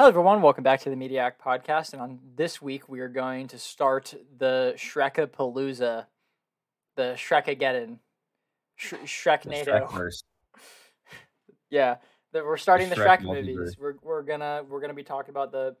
[0.00, 0.40] Hello, everyone.
[0.40, 1.92] Welcome back to the Mediak Podcast.
[1.92, 6.06] And on this week, we are going to start the Shrekapalooza,
[6.96, 7.98] the Shrekageddon,
[8.76, 9.86] Sh- Shrek The NATO.
[11.70, 11.96] Yeah,
[12.32, 13.76] the, we're starting the, Shrek Shrek movies.
[13.78, 15.76] We're we're gonna we're gonna be talking about the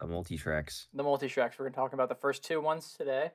[0.00, 0.86] The multi Shreks.
[0.94, 1.58] the multi Shreks.
[1.58, 3.32] We're gonna talk about the first two ones today,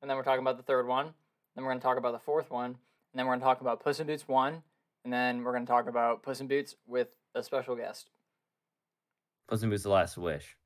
[0.00, 1.14] and then we're talking about the third one.
[1.56, 2.76] Then we're gonna talk about the fourth one, and
[3.16, 4.62] then we're gonna talk about Puss in Boots one,
[5.02, 8.10] and then we're gonna talk about Puss in Boots with a special guest.
[9.48, 10.56] Puss in Boots: The Last Wish.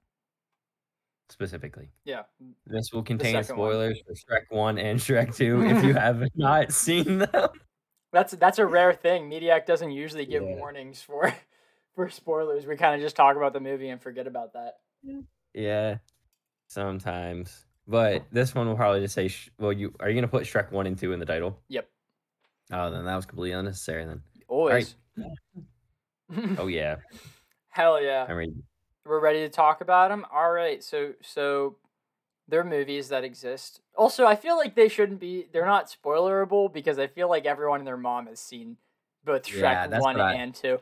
[1.29, 2.25] Specifically, Yeah,
[2.67, 3.71] this will contain second one.
[3.71, 7.49] spoilers for Shrek One and Shrek Two if you have not seen them.
[8.13, 9.31] That's that's a rare thing.
[9.31, 10.57] Mediak doesn't usually give Yeah.
[10.57, 11.33] warnings for
[11.95, 12.67] for spoilers.
[12.67, 14.75] We kind of just talk about the movie and forget about that.
[15.55, 15.97] Yeah,
[16.67, 17.65] sometimes.
[17.89, 20.87] But this one will probably just say, "Well, you are you gonna put Shrek One
[20.87, 21.89] and Two in the title?" Yep.
[22.73, 24.05] Oh, then that was completely unnecessary.
[24.05, 24.21] Then.
[24.49, 24.97] Always.
[26.59, 26.97] Oh yeah,
[27.69, 28.25] Hell yeah.
[28.29, 28.55] I'm ready.
[29.05, 30.25] We're ready to talk about them.
[30.33, 30.83] All right.
[30.83, 31.77] So so
[32.49, 33.81] they're movies that exist.
[33.97, 35.47] Also, I feel like they shouldn't be.
[35.53, 38.77] They're not spoilerable because I feel like everyone and their mom has seen
[39.25, 40.79] both Shrek Yeah, one I- and two.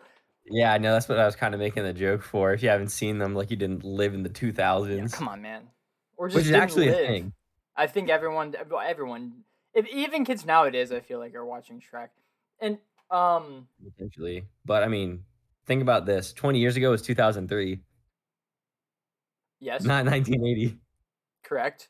[0.52, 2.52] Yeah, I know that's what I was kind of making the joke for.
[2.52, 5.42] If you haven't seen them, like you didn't live in the 2000s, Yeah, come on,
[5.42, 5.68] man.
[6.16, 6.94] Or just which is actually live.
[7.04, 7.32] a thing.
[7.76, 8.54] I think everyone,
[8.84, 12.08] everyone, if even kids nowadays, I feel like are watching Shrek,
[12.58, 12.78] and
[13.10, 14.44] um, potentially.
[14.64, 15.24] But I mean,
[15.66, 17.80] think about this: twenty years ago was two thousand three,
[19.60, 20.78] yes, not nineteen eighty.
[21.44, 21.88] correct.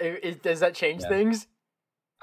[0.00, 1.08] I- is- does that change Yeah.
[1.08, 1.46] things?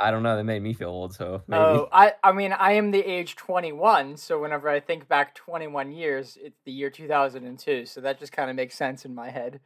[0.01, 0.37] I don't know.
[0.37, 1.61] That made me feel old, so maybe.
[1.61, 5.35] Oh, I, I mean, I am the age twenty one, so whenever I think back
[5.35, 7.85] twenty one years, it's the year two thousand and two.
[7.85, 9.59] So that just kind of makes sense in my head.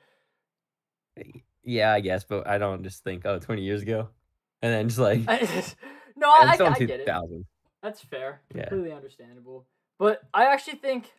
[1.64, 4.10] Yeah, I guess, but I don't just think, oh, 20 years ago,
[4.62, 5.20] and then just like
[6.18, 7.06] no, I, I, I get it.
[7.06, 7.46] 2000.
[7.84, 8.42] That's fair.
[8.54, 8.68] Yeah.
[8.70, 9.66] Completely understandable.
[10.00, 11.12] But I actually think,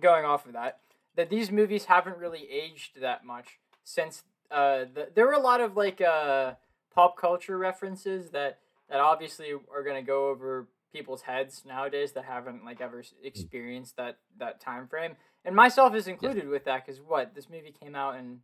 [0.00, 0.80] going off of that,
[1.20, 5.60] that these movies haven't really aged that much since uh, the, there were a lot
[5.60, 6.54] of like uh,
[6.94, 8.58] pop culture references that
[8.88, 14.16] that obviously are gonna go over people's heads nowadays that haven't like ever experienced that
[14.38, 15.14] that time frame,
[15.44, 18.38] and myself is included with that because what this movie came out in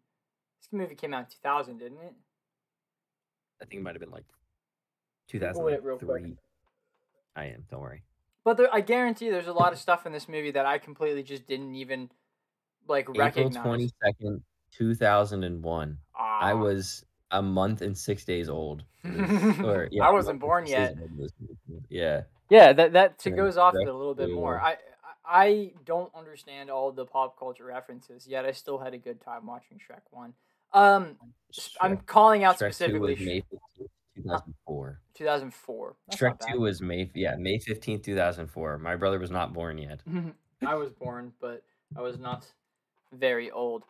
[0.61, 2.13] this movie came out in two thousand, didn't it?
[3.63, 4.27] I think it might have been like
[5.33, 6.09] Google it real quick.
[6.25, 6.37] 2003.
[7.37, 7.65] I am.
[7.71, 8.03] Don't worry.
[8.45, 11.23] But there, I guarantee there's a lot of stuff in this movie that I completely
[11.23, 12.11] just didn't even
[12.89, 13.65] like April recognize.
[13.65, 14.41] 22nd,
[14.73, 15.99] 2001.
[16.19, 16.55] I Ah.
[16.57, 18.85] was a month and six days old.
[19.05, 20.91] Or, yeah, I wasn't born yet.
[20.91, 21.83] old when this movie came out.
[21.89, 22.23] Yeah.
[22.49, 24.61] Yeah, that that to goes off it a little bit more.
[24.61, 24.77] I
[25.25, 29.47] I- don't understand all the pop culture references, yet I still had a good time
[29.47, 30.35] watching Shrek One.
[30.73, 31.17] Um,
[31.51, 35.01] s- I'm calling out Shrek 2 specifically was May 15th, 2004.
[35.15, 35.97] 2004.
[36.09, 38.79] That's Shrek 2 was May, yeah, May 15th, 2004.
[38.79, 40.01] My brother was not born yet.
[40.67, 41.65] I was born, but
[41.97, 42.47] I was not
[43.13, 43.85] very old.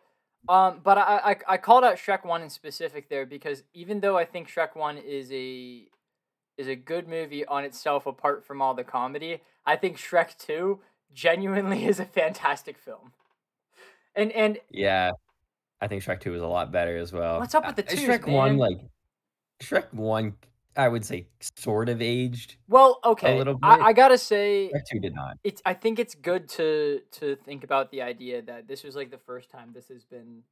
[0.49, 4.17] Um, but I, I I called out Shrek One in specific there because even though
[4.17, 5.87] I think Shrek One is a
[6.57, 10.79] is a good movie on itself apart from all the comedy, I think Shrek Two
[11.13, 13.11] genuinely is a fantastic film.
[14.15, 15.11] And and Yeah.
[15.79, 17.39] I think Shrek 2 is a lot better as well.
[17.39, 18.79] What's up with the twos, Shrek 1, like,
[19.61, 20.35] Shrek 1,
[20.77, 21.27] I would say,
[21.57, 22.57] sort of aged.
[22.69, 23.67] well, okay, a little bit.
[23.67, 25.37] I, I gotta say 2 did not.
[25.43, 29.09] it's I think it's good to to think about the idea that this was like
[29.09, 30.43] the first time this has been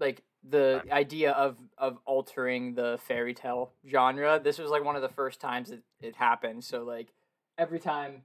[0.00, 4.40] like the idea of of altering the fairy tale genre.
[4.42, 6.64] This was like one of the first times it, it happened.
[6.64, 7.12] So like
[7.58, 8.22] every time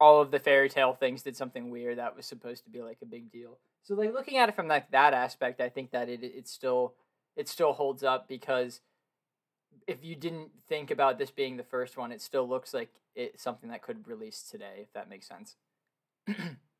[0.00, 2.98] all of the fairy tale things did something weird that was supposed to be like
[3.02, 3.58] a big deal.
[3.82, 6.94] So like looking at it from like that aspect, I think that it it still
[7.36, 8.80] it still holds up because
[9.86, 13.42] if you didn't think about this being the first one, it still looks like it's
[13.42, 15.56] something that could release today, if that makes sense.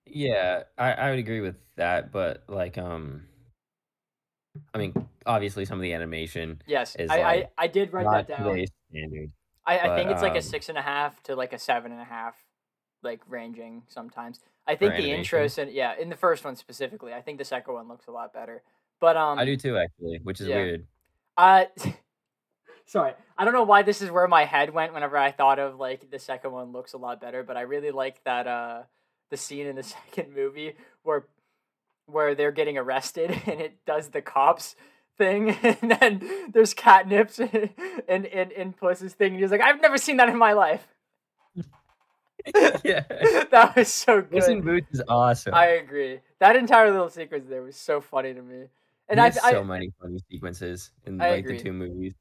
[0.06, 3.24] Yeah, I, I would agree with that, but like um
[4.74, 4.94] I mean,
[5.26, 8.66] obviously some of the animation Yes, Is I, like I I did write that down.
[8.90, 9.30] standard.
[9.66, 11.58] I, I but, think it's like a um, six and a half to like a
[11.58, 12.34] seven and a half,
[13.02, 14.40] like ranging sometimes.
[14.66, 15.48] I think the intro, animation?
[15.50, 17.12] said yeah, in the first one specifically.
[17.12, 18.62] I think the second one looks a lot better.
[19.00, 20.56] But um, I do too actually, which is yeah.
[20.56, 20.86] weird.
[21.36, 21.64] Uh,
[22.90, 25.78] sorry, I don't know why this is where my head went whenever I thought of
[25.78, 28.82] like the second one looks a lot better, but I really like that uh
[29.30, 31.26] the scene in the second movie where
[32.06, 34.74] where they're getting arrested and it does the cops
[35.16, 37.38] thing and then there's catnips
[38.08, 40.86] and in in Puss's thing and he's like I've never seen that in my life.
[42.84, 43.04] yeah.
[43.50, 44.64] that was so Puss good.
[44.64, 45.54] Boots is awesome.
[45.54, 46.20] I agree.
[46.40, 48.64] That entire little sequence there was so funny to me.
[49.08, 51.58] And I, There's I so many funny sequences in I like agree.
[51.58, 52.14] the two movies.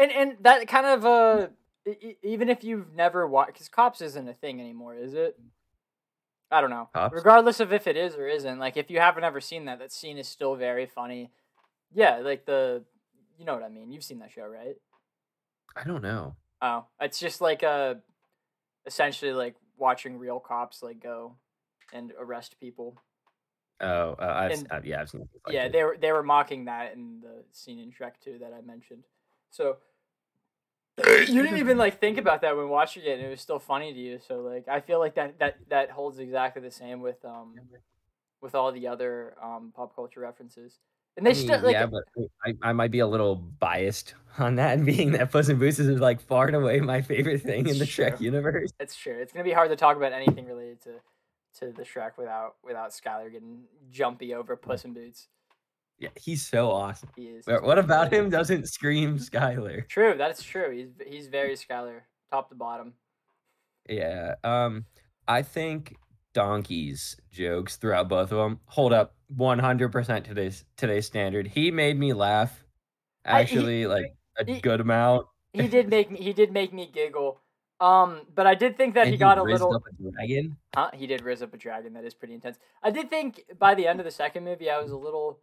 [0.00, 1.48] And and that kind of uh,
[1.86, 5.38] e- even if you've never watched, because cops isn't a thing anymore, is it?
[6.50, 6.88] I don't know.
[6.94, 7.14] Cops?
[7.14, 9.92] Regardless of if it is or isn't, like if you haven't ever seen that, that
[9.92, 11.30] scene is still very funny.
[11.92, 12.82] Yeah, like the,
[13.38, 13.92] you know what I mean.
[13.92, 14.76] You've seen that show, right?
[15.76, 16.34] I don't know.
[16.62, 17.94] Oh, it's just like uh
[18.86, 21.36] essentially like watching real cops like go
[21.92, 22.96] and arrest people.
[23.80, 25.28] Oh, uh, I've, And- uh, yeah, I've seen.
[25.46, 25.72] Like yeah, it.
[25.72, 29.04] they were they were mocking that in the scene in Shrek 2 that I mentioned.
[29.50, 29.76] So
[31.28, 33.92] you didn't even like think about that when watching it and it was still funny
[33.92, 34.18] to you.
[34.26, 37.54] So like I feel like that that that holds exactly the same with um
[38.40, 40.78] with all the other um pop culture references.
[41.16, 42.04] And they I mean, still like yeah, but
[42.44, 46.00] I, I might be a little biased on that, being that Puss in Boots is
[46.00, 48.70] like far and away my favorite thing in the It's Shrek universe.
[48.78, 49.18] it's true.
[49.18, 50.90] It's gonna be hard to talk about anything related to
[51.58, 55.28] to the Shrek without without Skylar getting jumpy over Puss in Boots.
[56.00, 57.10] Yeah, he's so awesome.
[57.14, 57.46] He is.
[57.46, 59.86] What about him doesn't scream Skylar?
[59.86, 60.70] True, that's true.
[60.74, 62.00] He's he's very Skylar,
[62.30, 62.94] top to bottom.
[63.88, 64.34] Yeah.
[64.42, 64.86] Um,
[65.28, 65.96] I think
[66.32, 71.46] Donkey's jokes throughout both of them hold up 100% today's today's standard.
[71.48, 72.64] He made me laugh,
[73.24, 75.26] I- he- actually, like a he- good amount.
[75.52, 77.40] He did make me he did make me giggle.
[77.80, 80.56] Um, but I did think that And he got a little up a dragon.
[80.74, 80.90] Huh?
[80.94, 81.94] He did riz up a dragon.
[81.94, 82.58] That is pretty intense.
[82.82, 85.38] I did think by the end of the second movie, I was a little.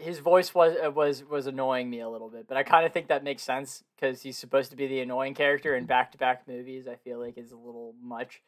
[0.00, 2.92] His voice was uh, was was annoying me a little bit, but I kind of
[2.92, 6.18] think that makes sense because he's supposed to be the annoying character in back to
[6.18, 6.86] back movies.
[6.88, 8.42] I feel like is a little much.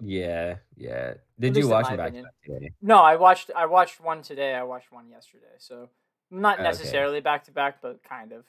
[0.00, 1.14] Yeah, yeah.
[1.38, 2.72] Did you watch back today?
[2.82, 4.54] No, I watched I watched one today.
[4.54, 5.54] I watched one yesterday.
[5.58, 5.88] So
[6.30, 8.44] not necessarily back to back, but kind of.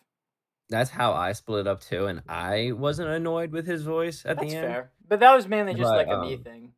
[0.69, 4.37] That's how I split it up too, and I wasn't annoyed with his voice at
[4.37, 4.67] That's the end.
[4.67, 4.91] fair.
[5.07, 6.73] But that was mainly just But, like a me um, thing.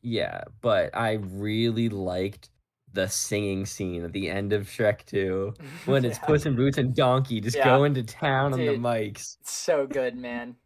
[0.00, 2.50] Yeah, but I really liked
[2.94, 5.54] the singing scene at the end of Shrek 2
[5.86, 6.24] when it's Yeah.
[6.24, 7.64] Puss in Boots and Donkey just Yeah.
[7.64, 9.36] going to town on the mics.
[9.42, 10.56] So good, man.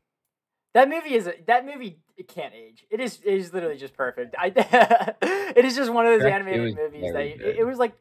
[0.75, 1.99] That movie is that movie.
[2.17, 2.85] It can't age.
[2.91, 3.21] It is.
[3.25, 4.35] It is literally just perfect.
[4.39, 4.53] I.
[5.57, 7.95] it is just one of those Shrek animated movies that it, it was like.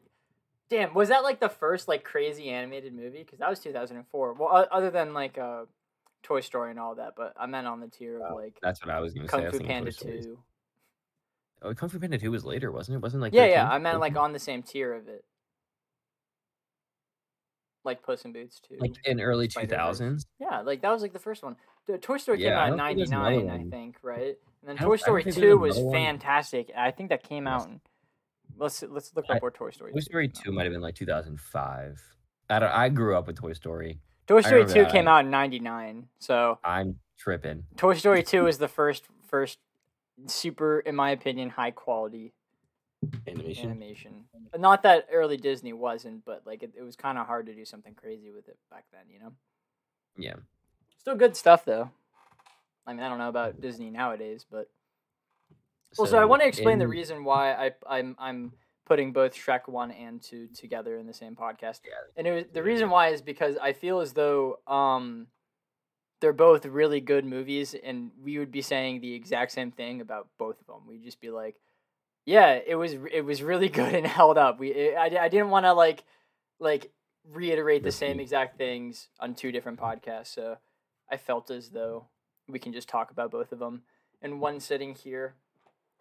[0.70, 3.22] Damn, was that like the first like crazy animated movie?
[3.22, 4.34] Because that was two thousand and four.
[4.34, 5.64] Well, other than like uh,
[6.22, 8.94] Toy Story and all that, but I meant on the tier of like That's what
[8.94, 9.38] I was gonna say.
[9.38, 10.38] I Kung Fu Panda two.
[11.62, 13.02] Oh, Kung Fu Panda 2 was later, wasn't it?
[13.02, 15.24] Wasn't like Yeah, yeah, I meant like on the same tier of it.
[17.84, 18.76] Like Puss in Boots too.
[18.80, 20.22] like in early 2000s.
[20.38, 21.56] Yeah, like that was like the first one.
[21.86, 23.96] The Toy Story came Yeah, I out in don't think there's another '99, I think,
[24.02, 24.20] right?
[24.20, 25.94] And then I don't- I Toy Story Two was one.
[25.94, 26.70] fantastic.
[26.76, 27.66] I think that came out.
[27.66, 27.80] In,
[28.58, 29.92] let's let's look up where Toy Story.
[29.92, 31.98] Toy Story 2 might have been like 2005.
[32.50, 34.00] I don't, I grew up with Toy Story.
[34.26, 34.92] Toy Story Two that.
[34.92, 37.64] came out in '99, so I'm tripping.
[37.76, 39.58] Toy Story Two is the first first
[40.26, 42.32] super, in my opinion, high quality
[43.28, 43.70] Animation.
[43.70, 44.24] animation.
[44.56, 47.64] Not that early Disney wasn't, but like it, it was kind of hard to do
[47.64, 49.32] something crazy with it back then, you know.
[50.16, 50.34] Yeah.
[50.98, 51.90] Still good stuff though.
[52.86, 54.68] I mean, I don't know about Disney nowadays, but
[55.96, 58.52] Well, so, I want to explain the reason why I I'm I'm
[58.84, 61.80] putting both Shrek one and two together in the same podcast.
[61.84, 61.92] Yeah.
[62.16, 65.28] And it was, the reason why is because I feel as though um
[66.20, 70.28] they're both really good movies, and we would be saying the exact same thing about
[70.38, 70.86] both of them.
[70.88, 71.56] We'd just be like,
[72.24, 74.58] yeah, it was it was really good and held up.
[74.58, 76.04] We it, I I didn't want to like
[76.58, 76.90] like
[77.30, 80.56] reiterate the same exact things on two different podcasts, so
[81.10, 82.06] I felt as though
[82.48, 83.82] we can just talk about both of them
[84.22, 85.34] in one sitting here.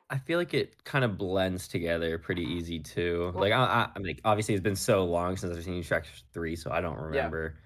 [0.09, 3.31] I feel like it kind of blends together pretty easy too.
[3.33, 6.05] Well- like I, I, I mean, obviously it's been so long since I've seen Shrek
[6.33, 7.57] three, so I don't remember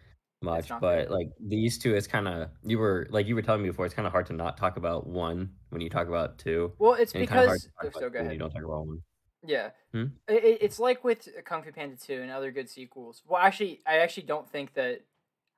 [0.41, 0.69] much.
[0.69, 1.09] But fair.
[1.09, 3.85] like these two, it's kind of you were like you were telling me before.
[3.85, 6.73] It's kind of hard to not talk about one when you talk about two.
[6.79, 9.01] Well, it's because oh, so go you don't talk about one.
[9.43, 10.05] Yeah, Hmm?
[10.29, 13.23] I- I- it's like with Kung Fu Panda two and other good sequels.
[13.27, 15.01] Well, actually, I actually don't think that.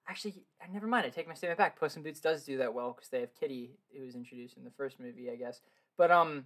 [0.07, 1.05] Actually, I never mind.
[1.05, 1.79] I take my statement back.
[1.79, 4.65] Puss in Boots does do that well because they have Kitty, who was introduced in
[4.65, 5.61] the first movie, I guess.
[5.97, 6.45] But um,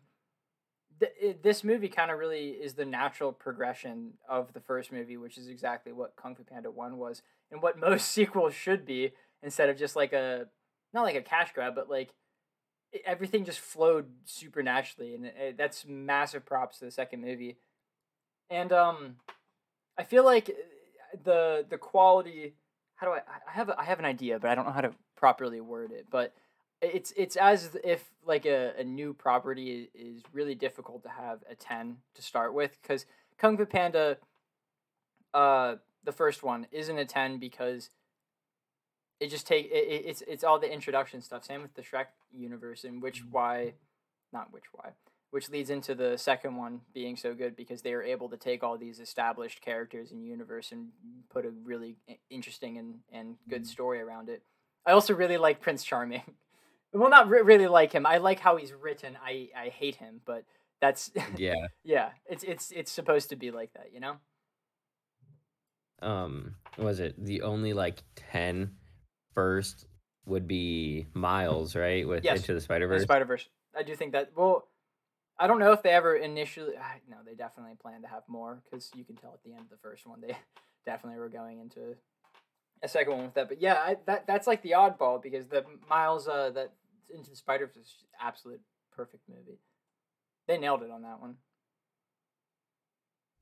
[1.00, 5.38] th- this movie kind of really is the natural progression of the first movie, which
[5.38, 9.14] is exactly what Kung Fu Panda one was, and what most sequels should be,
[9.44, 10.46] instead of just like a
[10.94, 12.14] not like a cash grab, but like
[12.92, 17.58] it- everything just flowed super naturally, and it, that's massive props to the second movie.
[18.50, 19.16] And um,
[19.98, 22.56] I feel like uh, the the quality.
[22.96, 23.22] How do I?
[23.48, 25.92] I have a, I have an idea, but I don't know how to properly word
[25.92, 26.08] it.
[26.10, 26.34] But
[26.82, 31.56] it's it's as if like a, a new property is really difficult to have a
[31.56, 33.06] ten to start with because
[33.38, 34.18] Kung Fu Panda,
[35.34, 37.90] uh, the first one isn't a ten because
[39.20, 41.44] it just take it, it- it's it's all the introduction stuff.
[41.44, 43.74] Same with the Shrek universe, and which why,
[44.32, 44.92] not which why,
[45.32, 48.64] which leads into the second one being so good because they were able to take
[48.64, 50.90] all these established characters and universe and
[51.32, 51.96] put a really
[52.30, 54.44] interesting and and good story around it.
[54.86, 56.22] I also really like Prince Charming.
[56.98, 58.06] well, not re- really like him.
[58.06, 59.18] I like how he's written.
[59.24, 60.44] I I hate him, but
[60.82, 61.68] That's Yeah.
[61.84, 62.10] yeah.
[62.28, 64.18] It's it's it's supposed to be like that, you know.
[66.02, 68.76] Um, was it the only like 10
[69.34, 69.88] first
[70.26, 72.08] would be Miles, right?
[72.08, 73.04] With Yes, Into the Spider The Verse.
[73.04, 73.48] Spider Verse.
[73.76, 74.32] I do think that.
[74.36, 74.68] Well,
[75.40, 76.74] I don't know if they ever initially.
[76.80, 79.62] ah, No, they definitely plan to have more because you can tell at the end
[79.62, 80.36] of the first one they
[80.86, 81.96] definitely were going into
[82.84, 83.48] a second one with that.
[83.50, 86.74] But yeah, I, that that's like the oddball because the Miles uh that
[87.10, 88.62] Into the Spider Verse absolute
[88.92, 89.60] perfect movie.
[90.48, 91.36] They nailed it on that one.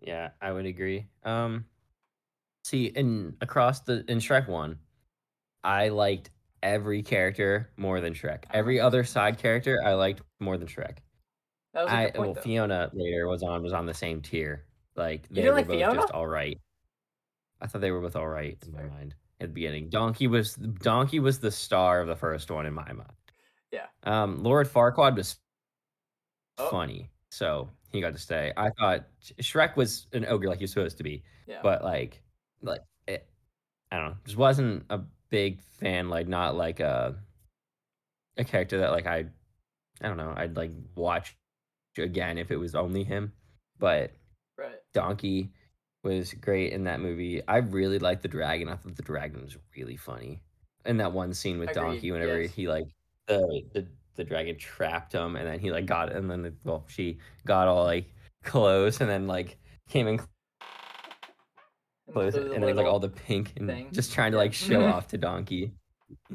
[0.01, 1.07] Yeah, I would agree.
[1.23, 1.65] Um,
[2.63, 4.77] see, in across the in Shrek one,
[5.63, 6.29] I liked
[6.61, 8.43] every character more than Shrek.
[8.53, 10.97] Every other side character I liked more than Shrek.
[11.73, 12.41] That was I point well, though.
[12.41, 14.65] Fiona later was on was on the same tier.
[14.95, 15.95] Like they were like both Fiona?
[15.95, 16.59] just all right.
[17.61, 19.89] I thought they were both all right That's in my mind at the beginning.
[19.89, 23.11] Donkey was Donkey was the star of the first one in my mind.
[23.75, 23.87] Yeah.
[24.03, 25.37] Um, Lord Farquaad was
[26.57, 26.69] Oh.
[26.69, 28.53] funny, so he got to stay.
[28.55, 29.05] I thought
[29.41, 31.59] Shrek was an ogre like he was supposed to be, Yeah.
[31.61, 32.21] but like,
[32.61, 33.27] like it,
[33.91, 36.07] I don't know, just wasn't a big fan.
[36.09, 37.15] Like, not like a
[38.37, 39.25] a character that like I,
[40.01, 41.35] I don't know, I'd like watch
[41.97, 43.33] again if it was only him.
[43.77, 44.11] But
[44.57, 44.79] right.
[44.93, 45.51] Donkey
[46.03, 47.45] was great in that movie.
[47.47, 48.69] I really liked the dragon.
[48.69, 50.41] I thought the dragon was really funny.
[50.85, 52.51] In that one scene with Agreed, Donkey, whenever yes.
[52.53, 52.85] he like
[53.27, 56.85] the the the dragon trapped him, and then he like got and then the, well
[56.87, 58.13] she got all like
[58.43, 59.57] close, and then like
[59.89, 60.19] came in
[62.07, 63.91] And close, the and then like all the pink and thing.
[63.91, 65.73] just trying to like show off to Donkey.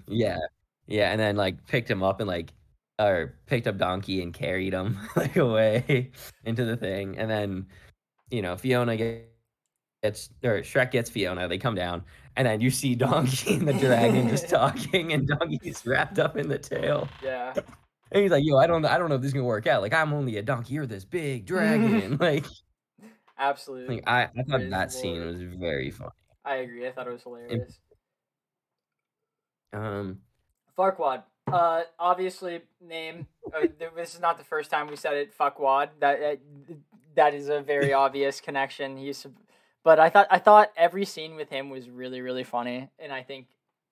[0.08, 0.38] Yeah,
[0.86, 2.52] yeah, and then like picked him up and like
[2.98, 6.10] or picked up Donkey and carried him like away
[6.44, 7.66] into the thing, and then
[8.30, 11.48] you know Fiona gets or Shrek gets Fiona.
[11.48, 12.04] They come down,
[12.36, 16.48] and then you see Donkey and the dragon just talking, and Donkey's wrapped up in
[16.48, 17.52] the tail, Yeah.
[18.12, 19.82] and he's like, "Yo, I don't, I don't know if this is gonna work out.
[19.82, 20.74] Like, I'm only a donkey.
[20.74, 22.16] You're this big dragon.
[22.20, 22.44] like,
[23.38, 23.96] Absolutely.
[23.96, 26.10] like I, I thought that scene was very funny.
[26.44, 26.86] I agree.
[26.86, 27.78] I thought it was hilarious.
[29.72, 30.18] Um,
[30.76, 31.22] Farquaad.
[31.46, 33.26] Uh, obviously, name.
[33.54, 35.36] Uh, this is not the first time we said it.
[35.36, 35.90] Fuckwad.
[36.00, 36.36] That uh,
[37.16, 38.96] that is a very obvious connection.
[38.96, 39.26] He's,
[39.84, 43.22] but I thought I thought every scene with him was really really funny, and I
[43.22, 43.46] think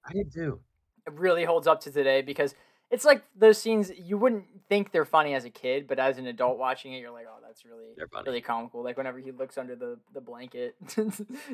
[0.05, 0.61] I did too.
[1.07, 2.55] it really holds up to today because
[2.91, 6.27] it's like those scenes you wouldn't think they're funny as a kid, but as an
[6.27, 7.89] adult watching it, you're like, oh, that's really
[8.25, 8.83] really comical.
[8.83, 10.75] Like whenever he looks under the, the blanket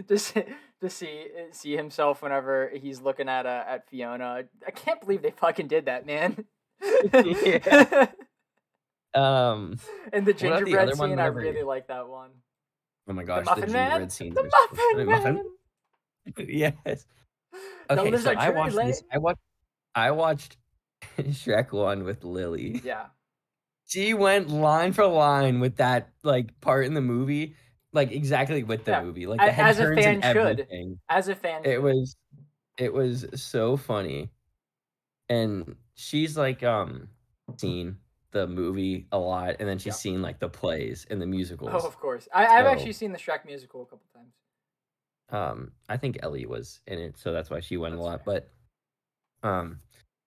[0.08, 0.44] to see,
[0.80, 4.44] to see see himself whenever he's looking at uh, at Fiona.
[4.66, 6.44] I can't believe they fucking did that, man.
[7.12, 8.06] Yeah.
[9.14, 9.78] Um,
[10.12, 12.30] and the the gingerbread one scene, I really like that one.
[13.08, 13.90] Oh my gosh, the, Muffin Man.
[13.90, 14.36] gingerbread scenes.
[14.36, 15.44] The Muffin Man.
[16.48, 17.06] Yes.
[17.88, 19.02] The Okay, so I watched this.
[19.12, 19.40] I watched.
[19.94, 20.56] I watched
[21.18, 22.80] Shrek one with Lily.
[22.84, 23.06] Yeah,
[23.86, 27.56] She went line for line with that like part in the movie,
[27.92, 30.66] like exactly with the Yeah, movie, like the as a fan should.
[31.08, 32.16] as a fan, It was,
[32.78, 34.30] it was so funny,
[35.28, 37.08] and she's like um
[37.56, 37.98] seen
[38.34, 39.92] the movie a lot, and then she's Yeah.
[40.12, 41.70] seen like the plays and the musicals.
[41.72, 42.28] oh, of course.
[42.34, 44.34] I, I've So- actually seen the Shrek musical a couple times.
[45.30, 48.24] um i think ellie was in it so that's why she went That's a lot
[48.26, 48.50] but
[49.42, 49.78] um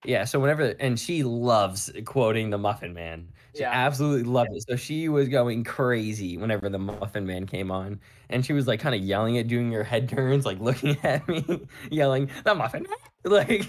[0.06, 3.72] yeah so whenever and she loves quoting the muffin man she Yeah.
[3.72, 8.00] absolutely loved it so she was going crazy whenever the muffin man came on
[8.32, 11.28] and she was like kind of yelling at doing her head turns like looking at
[11.28, 11.44] me
[11.92, 12.98] yelling the muffin man
[13.32, 13.66] like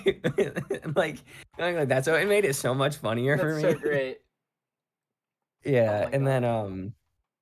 [0.96, 1.18] like
[1.58, 4.18] going like that so it made it so much funnier for me so great.
[5.68, 6.94] Yeah my and then um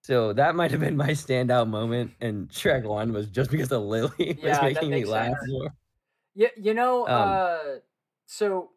[0.03, 3.83] so that might have been my standout moment and Shrek 1 was just because of
[3.83, 5.75] Lily was Yeah, making me laugh more.
[6.35, 7.59] You, you know, Um, uh,
[8.27, 8.71] so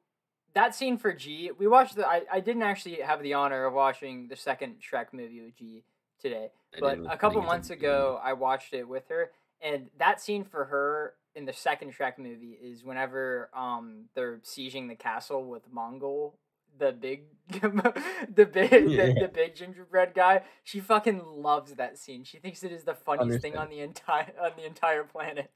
[0.53, 2.07] that scene for G, we watched the.
[2.07, 5.83] I, I didn't actually have the honor of watching the second Shrek movie with G
[6.19, 10.65] today, but a couple months ago, I watched it with her, and that scene for
[10.65, 16.33] her in the second Shrek movie is whenever um they're sieging the castle with Mongo.
[16.77, 19.13] The big, the big, the, Yeah.
[19.21, 20.43] the big gingerbread guy.
[20.63, 22.23] She fucking loves that scene.
[22.23, 25.49] She thinks it is the funniest thing on the entire on the entire planet,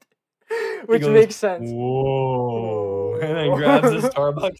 [0.86, 1.70] which goes, makes sense.
[1.72, 3.18] Whoa!
[3.22, 4.58] And then grabs his Starbucks.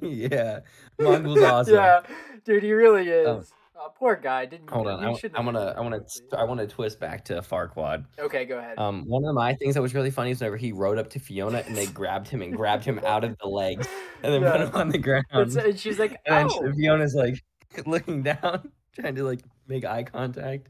[0.00, 0.60] yeah,
[0.98, 1.74] Mongo's awesome.
[1.74, 2.00] Yeah,
[2.44, 3.26] dude, he really is.
[3.28, 3.44] Um,
[3.82, 4.46] Uh, poor guy.
[4.46, 6.38] Didn't Hold on, I, w- shouldn't I want to, I want to.
[6.38, 8.04] I want to twist back to Farquaad.
[8.18, 8.78] Okay, go ahead.
[8.78, 11.18] Um, one of my things that was really funny is whenever he rode up to
[11.18, 13.88] Fiona and they grabbed him and grabbed him out of the legs
[14.22, 15.24] and then put him on the ground.
[15.32, 16.72] It's- and she's like, And oh.
[16.74, 17.42] Fiona's like
[17.86, 20.68] looking down, trying to like make eye contact.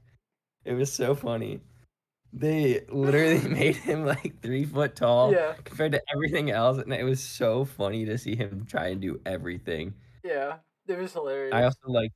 [0.65, 1.61] It was so funny.
[2.33, 7.05] They literally made him like three foot tall Yeah, compared to everything else, and it
[7.05, 9.95] was so funny to see him try and do everything.
[10.25, 10.57] yeah.
[10.89, 11.55] It was hilarious.
[11.55, 12.11] I also like,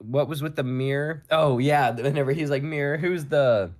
[0.00, 1.22] what was with the mirror?
[1.30, 3.70] Oh yeah, whenever he's like mirror, who's the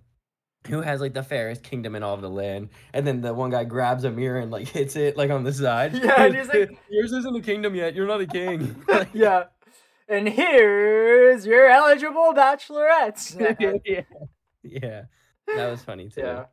[0.69, 2.69] who has like the fairest kingdom in all of the land?
[2.93, 5.53] And then the one guy grabs a mirror and like hits it like on the
[5.53, 5.95] side.
[6.03, 7.95] Yeah, and he's like- yours isn't a kingdom yet.
[7.95, 8.77] You're not a king.
[9.13, 9.45] Yeah.
[10.09, 13.39] And here's your eligible bachelorettes.
[13.87, 14.03] yeah.
[14.65, 15.03] Yeah.
[15.47, 16.21] That was funny too.
[16.23, 16.45] Yeah.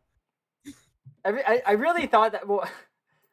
[1.25, 2.47] Every, I, I really thought that.
[2.47, 2.69] Well,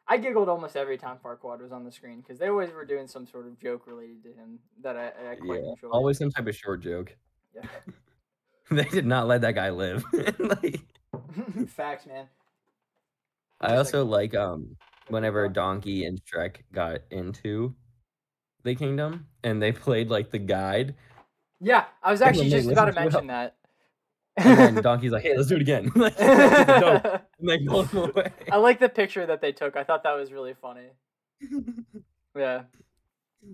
[0.07, 3.07] I giggled almost every time Farquaad was on the screen because they always were doing
[3.07, 5.91] some sort of joke related to him that I, I quite Yeah, enjoyed.
[5.91, 7.15] Always some type of short joke.
[7.55, 7.63] Yeah.
[8.69, 10.03] they did not let that guy live.
[10.39, 10.81] like,
[11.69, 12.27] Facts, man.
[13.61, 14.75] I Just also like- like um
[15.07, 17.73] whenever Donkey and Shrek got into
[18.63, 20.95] the kingdom and they played like the guide
[21.61, 23.55] Yeah, I was actually just about to mention that.
[24.37, 27.05] And then Donkey's like, "Hey, let's do it again." like, don't.
[27.05, 27.59] And they
[27.99, 28.31] away.
[28.51, 29.75] I like the picture that they took.
[29.75, 30.89] I thought that was really funny.
[32.35, 32.63] Yeah.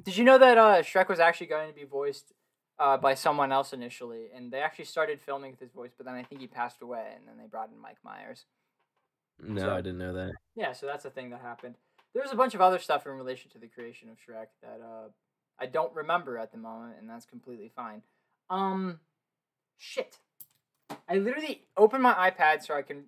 [0.04, 2.34] Did you know that uh, Shrek was actually going to be voiced
[2.80, 6.16] uh, by someone else initially, and they actually started filming with his voice, but then
[6.16, 8.46] I think he passed away, and then they brought in Mike Myers.
[9.40, 10.32] No, So- I didn't know that.
[10.56, 11.76] Yeah, so that's a thing that happened.
[12.14, 15.10] There's a bunch of other stuff in relation to the creation of Shrek that uh,
[15.60, 18.02] I don't remember at the moment, and that's completely fine.
[18.50, 19.00] Um,
[19.78, 20.18] shit.
[21.12, 23.04] I literally opened my iPad so I can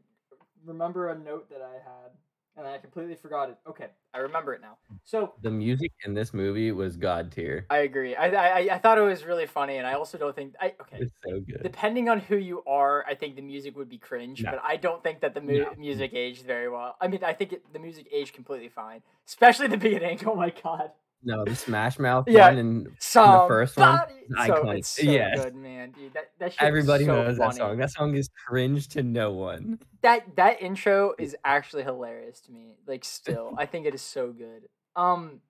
[0.66, 2.12] remember a note that I had,
[2.58, 3.58] and I completely forgot it.
[3.68, 4.78] Okay, I remember it now.
[5.04, 7.66] So The music in this movie was god tier.
[7.70, 8.16] I agree.
[8.16, 10.98] I I, I thought it was really funny, and I also don't think I okay.
[11.00, 11.64] It's so good.
[11.64, 14.52] Depending on who you are, I think the music would be cringe, No.
[14.52, 15.72] but I don't think that the mu- No.
[15.78, 16.96] music aged very well.
[17.00, 20.20] I mean, I think it, the music aged completely fine, especially the beginning.
[20.28, 20.92] Oh my god,
[21.24, 22.50] No, the Smash Mouth Yeah.
[22.50, 24.78] one and the first one, so iconic.
[24.80, 25.36] it's so Yeah.
[25.36, 26.14] good, man, dude.
[26.14, 27.78] That that everybody so knows that song.
[27.78, 29.80] That song is cringe to no one.
[30.02, 32.76] That that intro is actually hilarious to me.
[32.86, 34.68] Like, still, I think it is so good.
[34.96, 35.42] Um,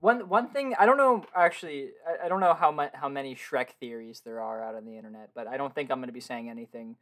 [0.00, 3.34] one one thing I don't know actually I, I don't know how mu- how many
[3.34, 6.12] Shrek theories there are out on the internet, but I don't think I'm going to
[6.12, 6.96] be saying anything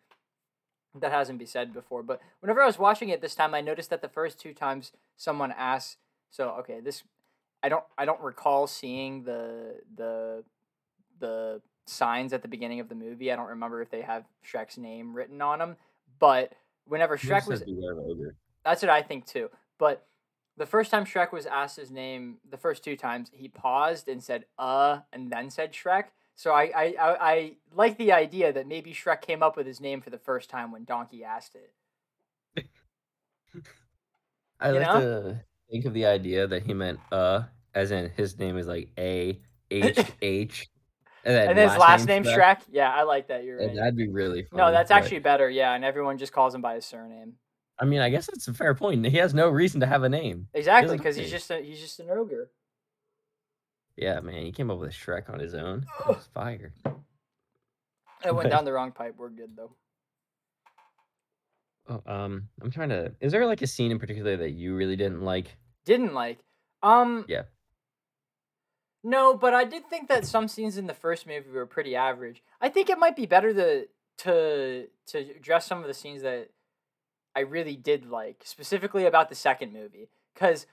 [0.95, 2.03] that hasn't been said before.
[2.03, 4.93] But whenever I was watching it this time, I noticed that the first two times
[5.17, 5.97] someone asked,
[6.31, 7.03] so okay, this
[7.63, 10.45] I don't I don't recall seeing the the
[11.19, 13.33] the signs at the beginning of the movie.
[13.33, 15.77] I don't remember if they have Shrek's name written on them,
[16.19, 16.53] but
[16.87, 18.37] whenever It Shrek was says Beware of Ogre.
[18.65, 19.51] that's what I think too.
[19.79, 20.07] But
[20.57, 24.23] the first time Shrek was asked his name, the first two times he paused and
[24.23, 26.05] said "uh" and then said Shrek.
[26.37, 29.81] So I I, I, I like the idea that maybe Shrek came up with his
[29.81, 31.73] name for the first time when Donkey asked it.
[34.61, 35.01] I You like know?
[35.01, 35.41] to
[35.71, 37.43] think of the idea that he meant uh,
[37.75, 40.69] as in his name is like A H H,
[41.25, 42.61] and then and his last name name's Shrek.
[42.71, 43.45] Yeah, I like that.
[43.45, 43.75] You're right.
[43.75, 44.63] that'd be really funny.
[44.63, 45.49] No, that's but- actually better.
[45.49, 47.35] Yeah, and everyone just calls him by his surname.
[47.79, 49.07] I mean, I guess it's a fair point.
[49.07, 50.49] He has no reason to have a name.
[50.53, 52.51] Exactly, because he's just a, he's just an ogre.
[53.97, 55.87] Yeah, man, he came up with Shrek on his own.
[56.01, 56.75] It was fire.
[58.25, 59.15] It went down the wrong pipe.
[59.17, 59.77] We're good though.
[61.89, 63.13] Oh, um, I'm trying to.
[63.21, 65.57] Is there like a scene in particular that you really didn't like?
[65.85, 66.41] Didn't like.
[66.83, 67.25] Um.
[67.29, 67.43] Yeah.
[69.03, 72.43] No, but I did think that some scenes in the first movie were pretty average.
[72.61, 73.87] I think it might be better to
[74.19, 76.51] to to address some of the scenes that
[77.35, 80.67] I really did like, specifically about the second movie, because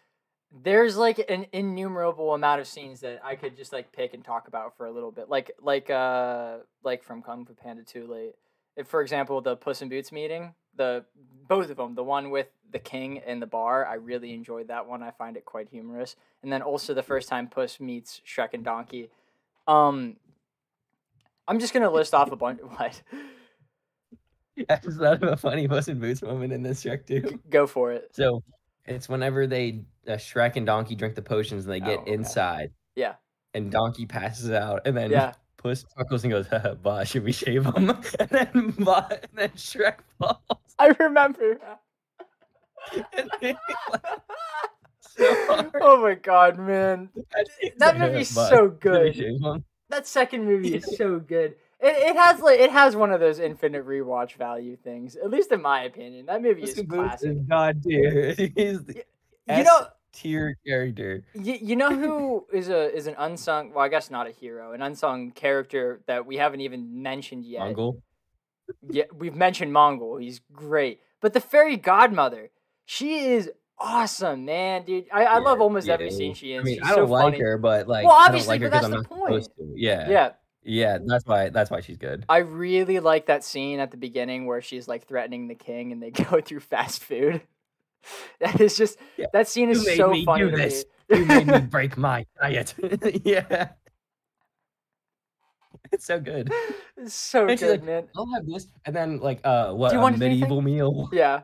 [0.52, 4.48] there's like an innumerable amount of scenes that I could just like pick and talk
[4.48, 8.36] about for a little bit, like like uh like from Kung Fu Panda Two Late.
[8.76, 11.06] If, for example, the Puss in Boots meeting, the
[11.48, 14.88] both of them, the one with the king and the bar, I really enjoyed that
[14.88, 15.02] one.
[15.02, 16.16] I find it quite humorous.
[16.44, 19.10] And then also the first time Puss meets Shrek and Donkey.
[19.68, 20.18] Um,
[21.48, 22.60] I'm just gonna list off a bunch.
[22.78, 23.02] What?
[24.70, 27.40] I just thought of a funny Puss in Boots moment in this Shrek too.
[27.50, 28.10] Go for it.
[28.14, 28.44] So
[28.86, 32.14] it's whenever they uh, Shrek and Donkey drink the potions and they get Oh, okay.
[32.14, 32.72] inside.
[32.96, 33.16] Yeah.
[33.54, 35.34] And Donkey passes out, and then Yeah.
[35.58, 39.50] Puss chuckles and goes, "Haha, "Bah, should we shave him?" and then bah, and then
[39.52, 40.67] Shrek falls.
[40.80, 41.60] I remember.
[42.94, 44.22] And they laugh
[45.18, 47.10] so oh my god, man!
[47.78, 49.20] That movie's so good.
[49.90, 51.56] That second movie is so good.
[51.80, 55.16] It, it has like it has one of those infinite rewatch value things.
[55.16, 57.48] At least in my opinion, that movie is classic.
[57.48, 58.34] god tier.
[58.56, 59.04] He's the
[59.48, 61.24] You know, tier character.
[61.34, 63.74] you, you know who is a is an unsung?
[63.74, 67.62] Well, I guess not a hero, an unsung character that we haven't even mentioned yet.
[67.76, 68.02] Mongo.
[68.90, 70.22] Yeah, we've mentioned Mongo.
[70.22, 72.50] He's great, but the fairy godmother,
[72.86, 75.06] she is awesome, man, dude.
[75.14, 76.62] I, I love Yeah, almost every scene she is.
[76.62, 77.40] I mean, She's I don't so like funny.
[77.40, 79.74] her, but like, Well, I obviously, don't like her that's I'm the supposed to.
[79.76, 80.32] Yeah, Yeah,
[80.64, 80.98] yeah.
[81.06, 81.50] That's why.
[81.50, 82.26] That's why she's good.
[82.30, 86.02] I really like that scene at the beginning where she's like threatening the king and
[86.02, 87.42] they go through fast food.
[88.40, 89.26] That is just Yeah.
[89.34, 90.86] that scene You is made so me funny do this.
[91.10, 92.74] You made me break my diet.
[93.26, 93.70] yeah.
[95.92, 96.52] It's so good.
[96.98, 98.08] It's so And she's good, like, man.
[98.16, 101.10] I'll have this, and then like, uh, what Do you a want medieval meal.
[101.14, 101.42] Yeah.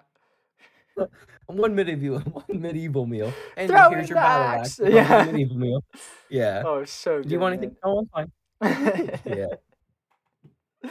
[1.47, 4.79] one medieval, one medieval meal, and Throw here's your battle axe.
[4.83, 5.25] Yeah.
[5.25, 5.83] medieval meal.
[6.29, 6.63] Yeah.
[6.65, 7.27] Oh, so good.
[7.27, 7.75] Do you want anything?
[7.83, 9.19] No, I'm fine.
[9.25, 10.89] Yeah.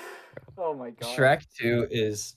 [0.59, 1.17] oh my god.
[1.17, 2.37] Shrek Two is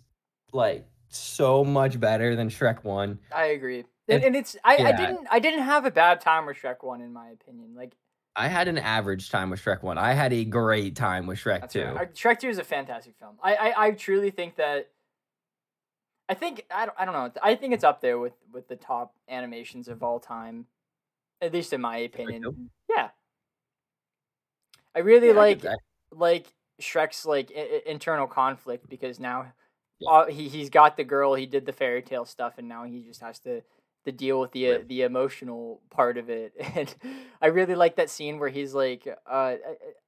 [0.54, 3.20] like so much better than Shrek One.
[3.34, 3.86] I agree.
[4.08, 7.02] And, and it's I, I didn't I didn't have a bad time with Shrek One
[7.02, 7.74] in my opinion.
[7.76, 7.94] Like
[8.36, 9.98] I had an average time with Shrek One.
[9.98, 11.86] I had a great time with Shrek that's Two.
[11.86, 12.14] right.
[12.14, 13.38] Shrek Two is a fantastic film.
[13.42, 14.90] I, I I truly think that.
[16.28, 17.32] I think I don't, I don't know.
[17.44, 20.66] I think it's up there with with the top animations of all time,
[21.42, 22.42] at least in my opinion.
[22.44, 22.56] two?
[22.90, 23.10] Yeah.
[24.96, 25.80] I really Yeah, like get that.
[26.12, 26.48] like
[26.82, 29.54] Shrek's like I- I- internal conflict because now
[30.00, 30.10] Yeah.
[30.10, 33.02] uh, he he's got the girl, he did the fairy tale stuff, and now he
[33.02, 33.62] just has to
[34.06, 36.54] to deal with the uh, the emotional part of it.
[36.76, 36.94] And
[37.42, 39.58] I really like that scene where he's like, uh, I,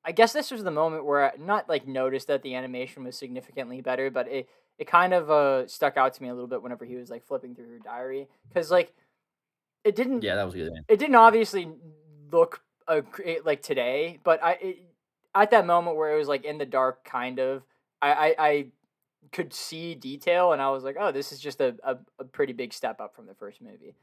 [0.06, 3.18] I guess this was the moment where I not like noticed that the animation was
[3.18, 6.62] significantly better, but it it kind of uh stuck out to me a little bit
[6.62, 8.94] whenever he was like flipping through her diary because like
[9.84, 10.72] it didn't Yeah, that was good.
[10.88, 11.70] it didn't obviously
[12.32, 13.02] look uh,
[13.44, 14.84] like today, but I it,
[15.36, 17.64] at that moment where it was like in the dark, kind of,
[18.02, 18.66] I, I I
[19.32, 22.54] could see detail, and I was like, oh, this is just a, a, a pretty
[22.54, 23.96] big step up from the first movie.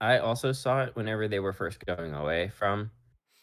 [0.00, 2.90] I also saw it whenever they were first going away from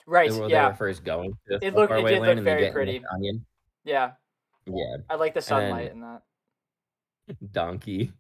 [0.05, 0.29] Right?
[0.29, 1.59] the Yeah, they were first going to.
[1.62, 3.01] It looked- it did look and very get in the pretty.
[3.13, 3.45] Onion.
[3.85, 4.12] yeah.
[4.65, 6.21] Yeah, I like the sunlight in that.
[7.51, 8.12] donkey.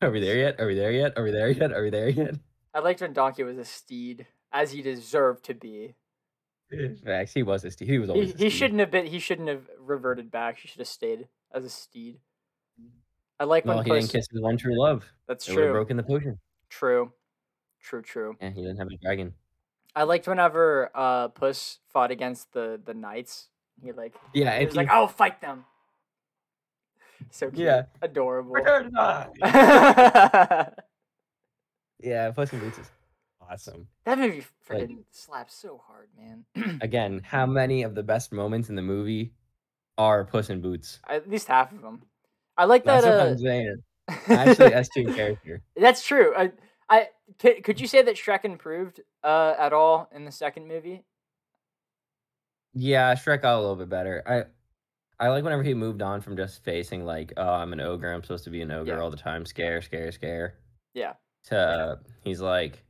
[0.00, 0.60] Are we there yet?
[0.60, 1.14] Are we there yet?
[1.16, 1.72] Are we there yet?
[1.72, 2.34] Are we there yet?
[2.72, 5.94] I liked when Donkey was a steed, as he deserved to be.
[7.04, 7.32] Facts.
[7.32, 7.88] He was a steed.
[7.88, 8.34] He was He, always.
[8.34, 9.06] a he shouldn't have been.
[9.06, 10.58] He shouldn't have reverted back.
[10.58, 12.18] He should have stayed as a steed.
[13.40, 14.00] I like Well, when he Puss.
[14.06, 15.04] didn't kiss his one true love.
[15.28, 15.72] That's It true.
[15.72, 16.38] broken the potion.
[16.68, 17.12] True.
[17.80, 18.02] True.
[18.02, 18.36] True.
[18.40, 19.34] Yeah, he didn't have a dragon.
[19.94, 23.48] I liked whenever uh Puss fought against the the knights.
[23.82, 25.64] He like Yeah, he and was like, "I'll fight them."
[27.30, 27.60] So cute.
[27.66, 27.82] Yeah.
[28.02, 28.52] Adorable.
[28.52, 28.90] Return to
[29.42, 30.70] die.
[32.00, 32.90] Yeah, Puss in Boots is
[33.40, 33.88] awesome.
[34.04, 36.78] That movie Like- freaking slaps so hard, man.
[36.80, 39.32] Again, how many of the best moments in the movie
[39.98, 41.00] are Puss in Boots?
[41.08, 42.02] At least half of them.
[42.56, 43.18] I like That's that.
[43.18, 43.76] what Uh, I'm saying.
[44.28, 45.60] Actually, S tier character.
[45.76, 46.32] that's true.
[46.34, 46.52] I,
[46.88, 47.08] I
[47.38, 51.04] could, could you say that Shrek improved uh at all in the second movie?
[52.74, 54.22] Yeah, Shrek got a little bit better.
[54.26, 54.44] I
[55.24, 58.10] I like whenever he moved on from just facing like, oh, I'm an ogre.
[58.12, 59.00] I'm supposed to be an ogre Yeah.
[59.00, 59.44] all the time.
[59.44, 60.54] Scare, scare, scare.
[60.94, 61.14] Yeah.
[61.48, 62.82] To he's like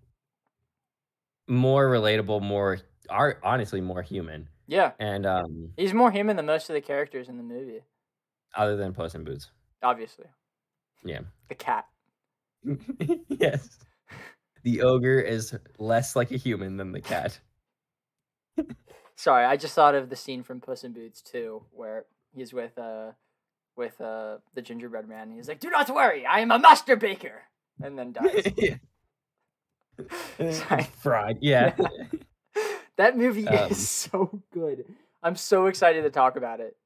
[1.48, 4.48] more relatable, more are honestly more human.
[4.70, 7.82] Yeah, And um, he's more human than most of the characters in the movie.
[8.54, 9.50] other than Puss in Boots.
[9.82, 10.26] Obviously,
[11.04, 11.20] Yeah.
[11.48, 11.86] the cat.
[13.28, 13.78] yes.
[14.64, 17.40] The ogre is less like a human than the cat.
[19.16, 22.04] Sorry, I just thought of the scene from Puss in Boots too, where
[22.34, 23.12] he's with uh
[23.76, 25.28] with uh the gingerbread man.
[25.28, 27.42] And he's like, "Do not worry, I am a master baker,"
[27.80, 28.52] and then dies.
[30.58, 30.82] Sorry.
[31.00, 31.38] Fried.
[31.40, 31.74] Yeah.
[32.98, 34.84] That movie Um, is so good.
[35.22, 36.76] I'm so excited to talk about it,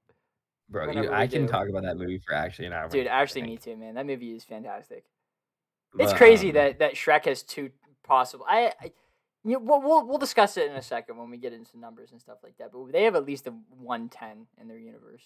[0.70, 1.52] Bro, you, I can do.
[1.52, 2.88] talk about that movie for actually an hour.
[2.88, 3.06] dude.
[3.06, 3.94] Actually, me too, man.
[3.94, 5.04] That movie is fantastic.
[5.98, 7.70] It's crazy um, that that Shrek has two
[8.04, 8.46] possible.
[8.48, 8.92] I, I
[9.44, 12.12] you know, we'll, we'll we'll discuss it in a second when we get into numbers
[12.12, 12.70] and stuff like that.
[12.72, 15.24] But they have at least a one ten in their universe.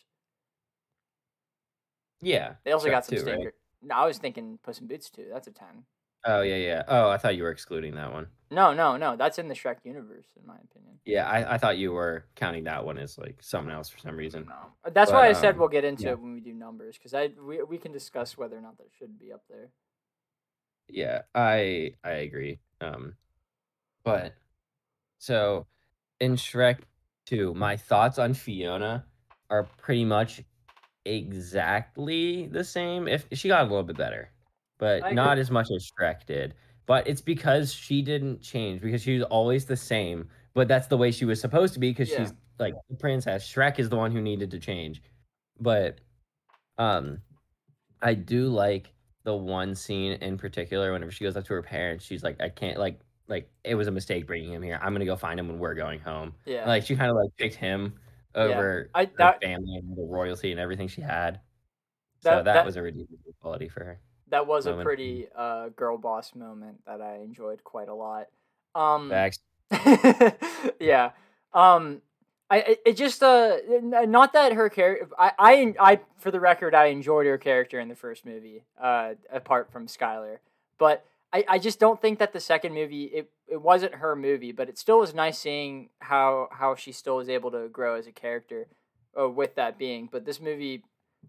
[2.20, 2.54] Yeah.
[2.64, 3.48] They also Shrek got some too, right?
[3.82, 5.26] No, I was thinking Puss in Boots too.
[5.32, 5.84] That's a ten.
[6.26, 6.82] Oh yeah, yeah.
[6.88, 8.26] Oh, I thought you were excluding that one.
[8.50, 9.16] No, no, no.
[9.16, 10.98] That's in the Shrek universe, in my opinion.
[11.04, 14.16] Yeah, I, I thought you were counting that one as like someone else for some
[14.16, 14.46] reason.
[14.48, 16.10] No, that's But, why I said um, we'll get into yeah.
[16.10, 18.88] it when we do numbers because I we we can discuss whether or not that
[18.98, 19.70] should be up there.
[20.88, 22.58] Yeah, I I agree.
[22.80, 23.14] Um,
[24.04, 24.34] but
[25.18, 25.66] so
[26.20, 26.80] in Shrek
[27.26, 29.04] 2, my thoughts on Fiona
[29.50, 30.42] are pretty much
[31.04, 33.08] exactly the same.
[33.08, 34.30] If she got a little bit better,
[34.78, 36.54] but I not as much as Shrek did.
[36.86, 40.28] But it's because she didn't change because she was always the same.
[40.54, 42.18] But that's the way she was supposed to be because Yeah.
[42.18, 43.46] she's like the princess.
[43.52, 45.02] Shrek is the one who needed to change.
[45.60, 46.00] But
[46.78, 47.18] um
[48.02, 48.92] I do like
[49.24, 52.48] the one scene in particular whenever she goes up to her parents, she's like, I
[52.48, 54.78] can't like like it was a mistake bringing him here.
[54.80, 56.34] I'm gonna go find him when we're going home.
[56.44, 57.94] Yeah, Like she kind of like picked him
[58.36, 61.40] over I her that family and the royalty and everything she had.
[62.22, 63.08] That- so that, that- was a redeeming
[63.40, 64.00] quality for her.
[64.28, 68.26] That was a pretty uh girl boss moment that I enjoyed quite a lot.
[68.74, 69.38] Um, Facts.
[70.80, 71.10] yeah.
[71.52, 72.02] Um
[72.48, 76.74] I it, it just uh not that her character I, I I for the record
[76.74, 80.38] I enjoyed her character in the first movie uh apart from Skylar.
[80.78, 84.52] But I, I just don't think that the second movie it, it wasn't her movie,
[84.52, 88.06] but it still was nice seeing how how she still was able to grow as
[88.06, 88.68] a character,
[89.18, 90.08] uh, with that being.
[90.10, 90.82] But this movie,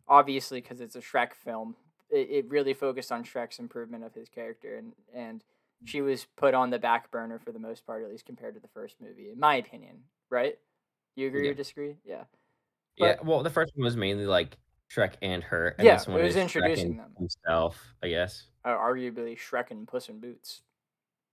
[0.08, 1.76] obviously, because it's a Shrek film,
[2.10, 5.44] it, it really focused on Shrek's improvement of his character, and and
[5.86, 8.60] she was put on the back burner for the most part, at least compared to
[8.60, 9.98] the first movie, in my opinion.
[10.30, 10.58] Right?
[11.16, 11.52] You agree Yeah.
[11.52, 11.96] or disagree?
[12.04, 12.24] Yeah.
[12.96, 13.16] yeah.
[13.24, 14.58] Well, the first one was mainly like
[14.90, 15.76] Shrek and her.
[15.78, 17.14] And Yeah, this one it was introducing them.
[17.18, 18.48] himself, I guess.
[18.66, 20.62] Uh, arguably Shrek and Puss in Boots.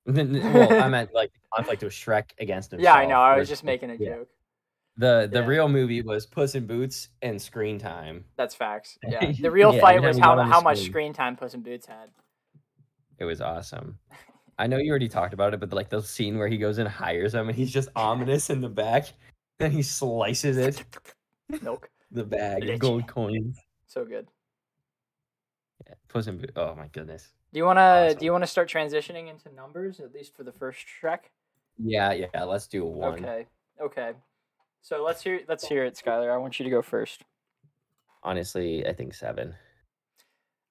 [0.07, 2.85] well, I meant like the conflict with Shrek against himself.
[2.85, 3.21] Yeah, I know.
[3.21, 4.17] I was just making a yeah.
[4.17, 4.29] joke.
[4.97, 5.47] The the Yeah.
[5.47, 8.25] real movie was Puss in Boots and Screen Time.
[8.37, 8.97] That's facts.
[9.09, 9.33] Yeah.
[9.41, 10.91] The real Yeah, fight was how got on the how much screen.
[10.91, 12.11] screen time Puss in Boots had.
[13.19, 13.99] It was awesome.
[14.59, 16.89] I know you already talked about it, but like the scene where he goes and
[16.89, 19.07] hires him and he's just ominous in the back,
[19.59, 20.85] and he slices it,
[21.61, 21.91] Milk.
[22.13, 23.59] the bag of gold coins.
[23.89, 24.29] So good.
[25.89, 26.53] Yeah, Puss in Boots.
[26.55, 27.33] Oh my goodness.
[27.53, 28.19] Do you wanna Awesome.
[28.21, 31.31] do you wanna start transitioning into numbers, at least for the first Shrek?
[31.79, 32.45] Yeah, yeah.
[32.45, 33.15] Let's do one.
[33.25, 33.47] Okay.
[33.81, 34.13] Okay.
[34.85, 36.31] So let's hear let's hear it, Skylar.
[36.31, 37.23] I want you to go first.
[38.23, 39.55] Honestly, I think seven.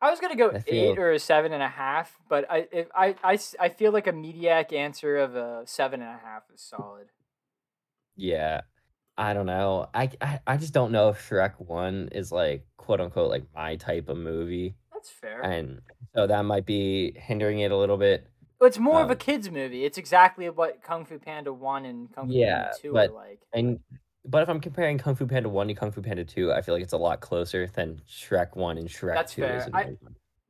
[0.01, 2.67] I was gonna go I eight feel- or a seven and a half, but I
[2.71, 6.43] if I, I I feel like a mediak answer of a seven and a half
[6.53, 7.07] is solid.
[8.15, 8.61] Yeah.
[9.17, 9.87] I don't know.
[9.95, 13.75] I, I I just don't know if Shrek One is like quote unquote like my
[13.77, 15.41] type of movie, That's fair.
[15.41, 15.81] and
[16.15, 18.27] so that might be hindering it a little bit.
[18.61, 19.83] It's more of a Um, kids movie.
[19.83, 23.13] It's exactly what Kung Fu Panda one and Kung Fu Yeah, Panda two but- are
[23.13, 23.39] like.
[23.53, 23.79] And
[24.25, 26.73] but if I'm comparing Kung Fu Panda One to Kung Fu Panda Two, I feel
[26.75, 29.57] like it's a lot closer than Shrek One and Shrek That's Two fair.
[29.57, 29.69] is.
[29.73, 29.97] I-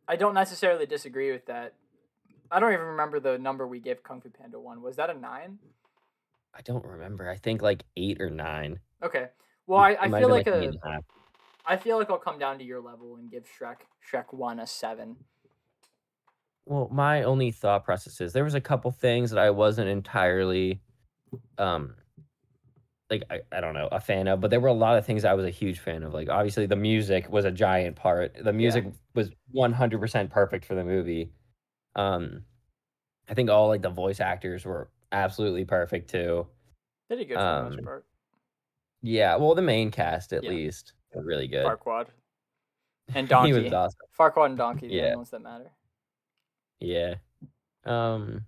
[0.06, 1.74] I don't necessarily disagree with that.
[2.52, 4.82] I don't even remember the number we gave Kung Fu Panda one.
[4.82, 5.60] Was that a nine?
[6.54, 7.30] I don't remember.
[7.30, 8.80] I think like eight or nine.
[9.02, 9.28] Okay.
[9.66, 11.04] Well, I, I feel like been, a eight and a half.
[11.66, 13.78] I feel like I'll come down to your level and give Shrek
[14.12, 15.16] Shrek one a seven.
[16.66, 20.82] Well, my only thought process is there was a couple things that I wasn't entirely,
[21.58, 21.96] um,
[23.14, 25.26] like I, I don't know a fan of, but there were a lot of things
[25.26, 26.14] I was a huge fan of.
[26.14, 28.36] Like obviously the music was a giant part.
[28.44, 31.32] The music was one hundred percent perfect for the movie.
[31.96, 32.44] Um,
[33.30, 36.48] I think all like the voice actors were absolutely perfect too.
[37.10, 38.06] Did he good for the most Um, part?
[39.02, 40.50] Yeah, well the main cast at Yeah.
[40.52, 41.66] least were really good.
[41.66, 42.08] Farquaad
[43.16, 43.98] and donkey He was awesome.
[44.18, 45.04] Farquaad and Donkey, the Yeah.
[45.04, 45.72] only ones that matter.
[46.80, 47.16] Yeah.
[47.86, 48.46] Um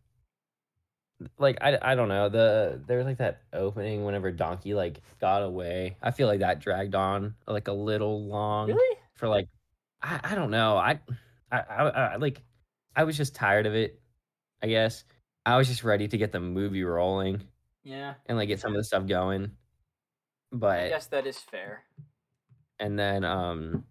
[1.37, 2.29] like I, I don't know.
[2.29, 5.97] The there was like that opening whenever Donkey like got away.
[6.01, 8.97] I feel like that dragged on like a little long Really?
[9.15, 9.47] for like
[10.01, 10.77] I, I don't know.
[10.77, 10.99] I,
[11.51, 12.41] I I I like
[12.95, 13.99] I was just tired of it,
[14.61, 15.03] I guess.
[15.45, 17.43] I was just ready to get the movie rolling
[17.83, 18.15] Yeah.
[18.25, 19.45] and like get some of the stuff going.
[19.45, 19.49] I
[20.51, 21.83] But guess that is fair.
[22.79, 23.85] and then um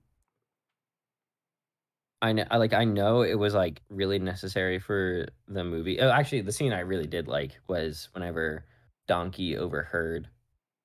[2.24, 6.00] I know I like I know it was like really necessary for the movie.
[6.00, 8.64] Oh, actually the scene I really did like was whenever
[9.06, 10.30] Donkey overheard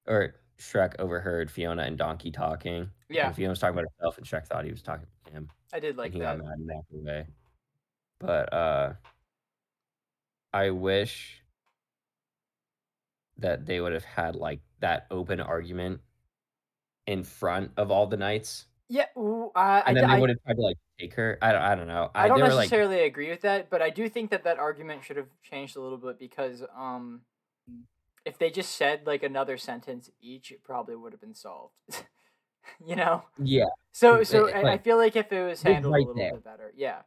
[0.06, 2.90] or Shrek overheard Fiona and Donkey talking.
[3.10, 5.50] Yeah, And Fiona was talking about herself and Shrek thought he was talking to him.
[5.72, 6.20] I did like that.
[6.20, 7.28] got mad and walked away.
[8.20, 8.94] But uh
[10.52, 11.42] I wish
[13.38, 16.02] that they would have had like that open argument
[17.08, 20.30] in front of all the knights Yeah, ooh, I, I, and then d- they would
[20.30, 21.38] have tried to like take her.
[21.42, 22.10] I don't, I don't know.
[22.16, 24.58] I don't they were, like, necessarily agree with that, but I do think that that
[24.58, 27.22] argument should have changed a little bit because um,
[28.26, 31.74] if they just said like another sentence each, it probably would have been solved.
[32.86, 33.24] you know.
[33.38, 35.94] yeah, So so eh, I, I like, feel like if it was it was handled
[35.94, 36.32] right a little there.
[36.32, 37.02] bit better, yeah,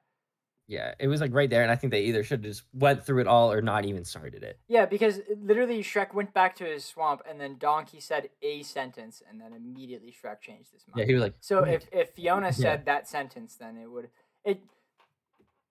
[0.69, 0.95] yeah.
[0.99, 3.21] It was like right there, and I think they either should have just went through
[3.21, 4.59] it all or not even started it.
[4.69, 8.63] yeah, because uh, literally Shrek went back to his swamp, and then Donkey said a
[8.63, 11.01] sentence, and then immediately Shrek changed his mind.
[11.01, 12.53] Yeah, he was like, So if if Fiona Yeah.
[12.53, 14.09] said that sentence, then it would
[14.45, 14.61] it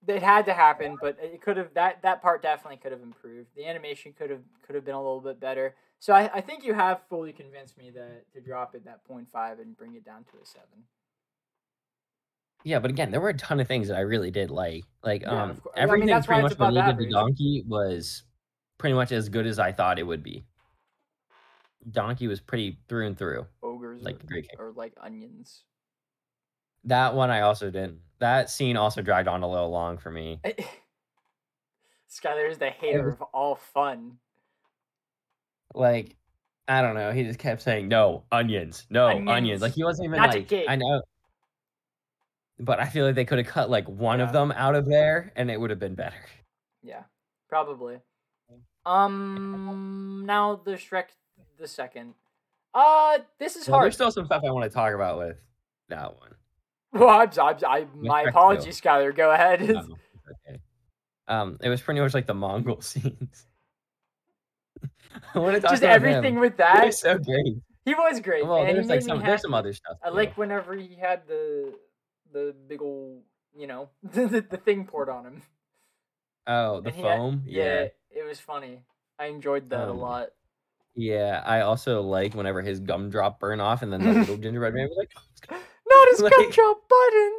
[0.08, 3.50] it had to happen, but it could have that that part definitely could have improved.
[3.56, 5.76] The animation could have could have been a little bit better.
[6.00, 9.62] So I, I think you have fully convinced me that to drop it that 0.5
[9.62, 10.86] and bring it down to a seven.
[12.64, 14.84] Yeah, but again, there were a ton of things that I really did like.
[15.04, 15.74] Like, Yeah, um, course.
[15.76, 18.24] I mean, everything pretty much he the donkey was
[18.78, 20.46] pretty much as good as I thought it would be.
[21.90, 23.48] Donkey was pretty through and through.
[23.64, 24.22] Ogres Like
[24.58, 25.64] or, or like onions.
[26.86, 28.00] That one I also didn't.
[28.20, 30.40] That scene also dragged on a little long for me.
[32.12, 34.18] Skylar is the hater was- of all fun.
[35.74, 36.16] like
[36.68, 37.12] I don't know.
[37.12, 39.30] He just kept saying no onions, no onions.
[39.30, 39.62] Onions.
[39.62, 40.66] Like he wasn't even Magic like.
[40.70, 41.02] I know,
[42.64, 44.26] but I feel like they could have cut like one Yeah.
[44.28, 46.16] of them out of there, and it would have been better.
[46.84, 47.04] Yeah,
[47.50, 48.00] probably.
[48.86, 51.06] Um, now the Shrek
[51.60, 52.14] the second.
[52.74, 53.86] Uh, this is Well, hard.
[53.86, 55.38] there's still some stuff I want to talk about with
[55.90, 56.34] that one.
[56.94, 59.16] Well, I'm, I'm, I, my Shrek apologies, Skylar.
[59.16, 59.62] Go ahead.
[59.62, 59.80] No,
[60.50, 60.60] okay.
[61.28, 63.46] Um, it was pretty much like the Mongo scenes.
[65.36, 66.40] I want to talk Just everything him.
[66.42, 66.86] with It that.
[66.86, 67.58] was so great.
[67.86, 68.74] He was great, Well, man.
[68.76, 69.28] There's like some happy.
[69.30, 69.98] there's some other stuff.
[70.04, 70.16] I too.
[70.16, 71.74] like whenever he had the
[72.32, 73.22] the big old,
[73.56, 75.42] you know, the, the thing poured on him.
[76.48, 77.44] Oh, the he had- foam.
[77.46, 77.88] yeah, yeah.
[78.22, 78.84] it was funny.
[79.20, 80.30] I enjoyed that a Um, lot.
[80.96, 84.90] Yeah, I also like whenever his gumdrop burn off, and then the little gingerbread man
[84.90, 85.12] was like,
[85.90, 87.34] Not his like- gumdrop button.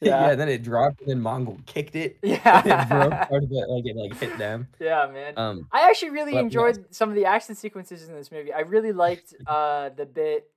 [0.00, 0.28] yeah.
[0.28, 0.34] Yeah.
[0.34, 2.18] then it dropped, and then Mongo kicked it.
[2.22, 4.68] Yeah, it broke part of it, like it like hit them.
[4.80, 5.34] yeah, man.
[5.38, 6.42] Um, I actually really But, yeah.
[6.42, 8.52] enjoyed some of the action sequences in this movie.
[8.52, 10.50] I really liked uh the bit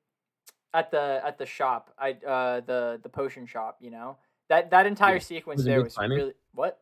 [0.73, 1.93] at the at the shop.
[1.97, 3.77] I uh the the potion shop.
[3.81, 4.17] You know
[4.49, 5.19] that that entire Yeah.
[5.19, 6.17] sequence it there was climbing?
[6.17, 6.79] really what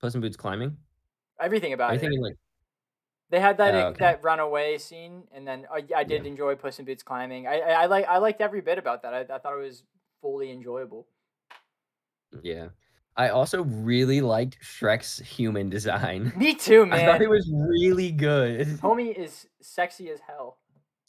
[0.00, 0.76] Puss in Boots climbing.
[1.40, 2.20] everything about Are it.
[2.20, 2.36] like
[3.30, 3.98] They had that Oh, okay.
[4.00, 6.30] that runaway scene, and then I, I did Yeah.
[6.30, 7.46] enjoy Puss in Boots climbing.
[7.46, 9.14] I, I I like I liked every bit about that.
[9.14, 9.84] I, I thought it was
[10.20, 11.06] fully enjoyable.
[12.42, 12.68] yeah?
[13.14, 16.32] I also really liked Shrek's human design.
[16.34, 16.98] Me too, man.
[17.08, 18.66] I thought it was really good.
[18.80, 20.56] Homie is sexy as hell.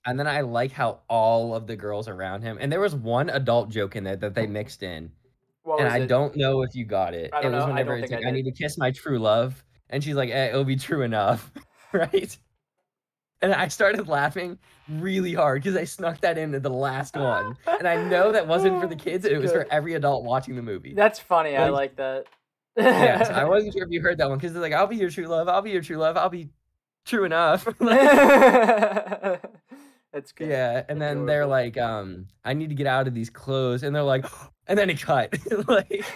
[0.06, 3.30] And then I like how all of the girls around him, and there was one
[3.30, 5.12] adult joke in there that they mixed in,
[5.64, 6.08] What and I it?
[6.08, 7.32] don't know if you got it.
[7.34, 7.60] I it was know.
[7.60, 10.16] I whenever don't it's like, I I, need to kiss my true love, and she's
[10.16, 11.50] like, eh, "It'll be true enough,"
[11.94, 12.38] right?
[13.42, 14.58] And I started laughing
[14.90, 18.82] really hard because I snuck that into the last one, and I know that wasn't
[18.82, 20.94] for the kids; it was for every adult watching the movie.
[20.94, 21.56] That's funny.
[21.56, 22.26] I Like- like that.
[22.76, 24.98] yeah, so I wasn't sure if you heard that one because they're like, "I'll be
[24.98, 25.48] your true love.
[25.48, 26.18] I'll be your true love.
[26.18, 26.50] I'll be
[27.06, 29.42] true enough." Like,
[30.14, 30.48] That's good.
[30.50, 33.96] yeah, and then they're like, um, "I need to get out of these clothes," and
[33.96, 34.26] they're like,
[34.68, 35.34] and then it cut.
[35.68, 36.06] like,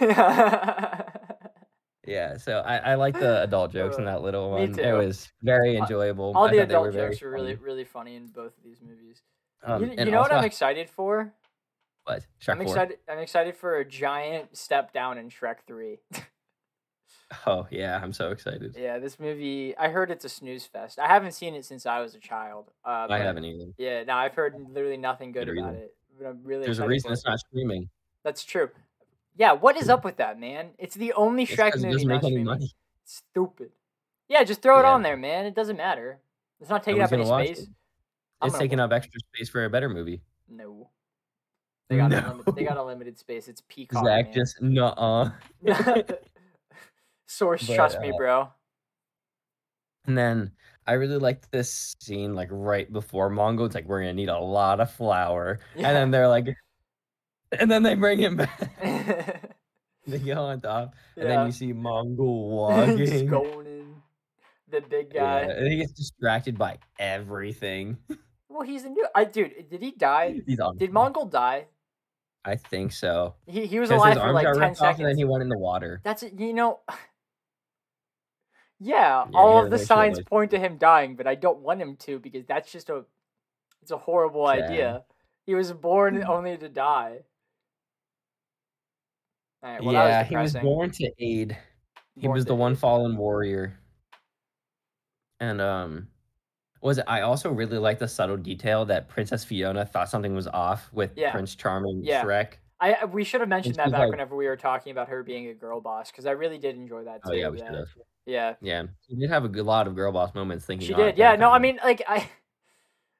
[2.06, 4.72] yeah, so I, I like the adult jokes in Uh, that little me one.
[4.74, 4.80] too.
[4.82, 6.32] It was very enjoyable.
[6.34, 7.64] All I the thought they adult very jokes were really, funny.
[7.66, 9.20] really funny in both of these movies.
[9.64, 11.34] Um, you, you know what also- I'm excited for?
[12.04, 12.24] What?
[12.40, 12.64] Shrek I'm 4?
[12.66, 12.98] excited.
[13.10, 15.98] I'm excited for a giant step down in Shrek Three.
[17.46, 18.74] Oh yeah, I'm so excited.
[18.78, 19.76] yeah, this movie.
[19.76, 20.98] I heard it's a snooze fest.
[20.98, 22.70] I haven't seen it since I was a child.
[22.84, 23.66] Uh, I haven't either.
[23.76, 25.82] Yeah, no, I've heard literally nothing good Good about reason.
[25.84, 25.94] it.
[26.18, 27.88] But I'm really There's a reason it's not streaming.
[28.24, 28.70] That's true.
[29.36, 30.70] Yeah, what is up with that, man?
[30.78, 32.44] It's the only It's Shrek 'cause it movie doesn't make any streaming.
[32.46, 32.72] money.
[33.04, 33.72] Stupid.
[34.28, 34.92] Yeah, just throw it Yeah.
[34.92, 35.44] on there, man.
[35.44, 36.18] It doesn't matter.
[36.60, 37.64] It's not taking Nobody's up any space.
[37.66, 37.70] it.
[38.46, 40.22] It's taking up extra space for a better movie.
[40.48, 40.88] No.
[41.88, 42.18] They got No.
[42.18, 43.48] unlimited, they got unlimited space.
[43.48, 44.04] It's Peacock.
[44.04, 44.34] Zach man.
[44.34, 45.30] just nuh-uh.
[47.28, 48.48] Source, But, trust me, uh, bro.
[50.06, 50.52] And then
[50.86, 53.66] I really liked this scene, like right before Mongo.
[53.66, 55.88] It's like we're gonna need a lot of flour, Yeah.
[55.88, 56.46] and then they're like,
[57.52, 58.70] and then they bring him back.
[60.06, 63.26] they go on top, and then you see Mongo walking.
[63.26, 63.94] going in.
[64.70, 65.52] The big Yeah, guy.
[65.52, 67.98] and he gets distracted by everything.
[68.48, 69.06] Well, he's a new.
[69.14, 70.40] I dude, did he die?
[70.46, 71.66] Did Mongo die?
[72.44, 73.34] I think so.
[73.46, 76.00] He he was alive for like ten off, and then he went in the water.
[76.02, 76.38] That's it.
[76.38, 76.80] You know.
[78.80, 81.80] Yeah, Yeah, all of the signs like- point to him dying, but I don't want
[81.80, 83.04] him to because that's just a.
[83.82, 85.04] It's a horrible idea.
[85.46, 87.20] He was born only to die.
[89.62, 91.56] Right, well, yeah, was he was born to aid.
[92.14, 93.78] He Born was the one fallen warrior.
[95.40, 96.08] And um
[96.80, 100.46] was it I also really like the subtle detail that Princess Fiona thought something was
[100.48, 101.32] off with Yeah.
[101.32, 102.24] Prince Charming Yeah.
[102.24, 102.54] Shrek.
[102.80, 105.22] I I- we should have mentioned that back like- whenever we were talking about her
[105.22, 107.30] being a girl boss because I really did enjoy that too.
[107.30, 107.76] Oh yeah, we should yeah.
[107.76, 107.88] have.
[108.26, 108.82] Yeah, Yeah.
[109.08, 111.16] She did have a good lot of girl boss moments thinking she did.
[111.16, 112.28] Yeah, no, I mean, like I,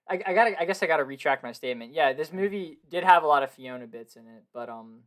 [0.07, 1.95] I, I gotta, I guess I gotta retract my statement.
[1.95, 5.01] Yeah, this movie did have a lot of Fiona bits in it, but um,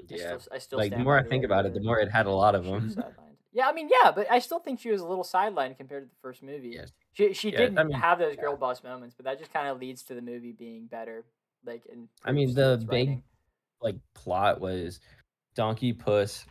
[0.00, 0.36] I yeah.
[0.38, 2.30] still, I still Like the more I think about it, the more it had a
[2.32, 2.94] lot of them.
[3.52, 6.08] Yeah, I mean, yeah, but I still think she was a little sidelined compared to
[6.08, 6.70] the first movie.
[6.74, 6.90] Yes.
[7.12, 8.40] She she Yeah, didn't I mean, have those yeah.
[8.42, 11.24] girl boss moments, but that just kind of leads to the movie being better.
[11.64, 13.22] Like, in I mean, the big.
[13.84, 14.98] Like plot was
[15.54, 16.44] Donkey Puss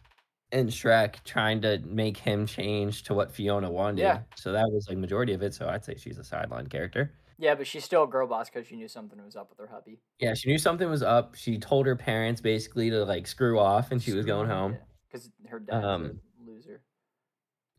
[0.51, 4.01] and Shrek trying to make him change to what Fiona wanted.
[4.03, 4.19] Yeah.
[4.35, 5.53] So that was like majority of it.
[5.53, 7.11] So I'd say she's a sideline character.
[7.39, 9.67] Yeah, but she's still a girl boss because she knew something was up with her
[9.67, 9.99] hubby.
[10.19, 11.33] Yeah, she knew something was up.
[11.35, 14.77] She told her parents basically to like screw off and she was going home.
[15.11, 16.81] because her dad's Um, a loser.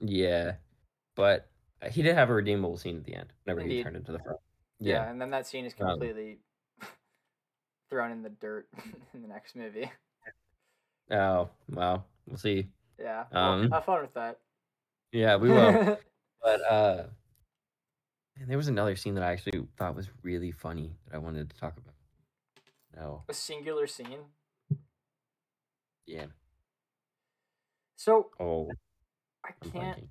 [0.00, 0.56] Yeah.
[1.14, 1.48] But
[1.90, 4.38] he did have a redeemable scene at the end whenever he turned into the front.
[4.80, 4.94] Yeah.
[5.04, 5.10] Yeah.
[5.10, 6.40] and then that scene is Um, completely
[7.94, 8.66] thrown in the dirt
[9.14, 9.88] in the next movie.
[11.12, 12.66] Oh, well, we'll see.
[12.98, 14.40] Yeah, Um, have fun with that.
[15.12, 15.96] Yeah, we will.
[16.42, 17.04] but uh
[18.36, 21.50] man, there was another scene that I actually thought was really funny that I wanted
[21.50, 21.94] to talk about.
[22.96, 23.22] No.
[23.28, 24.24] a singular scene.
[26.06, 26.26] Yeah.
[27.96, 28.70] So Oh,
[29.44, 29.74] I can't.
[29.98, 30.08] blanking.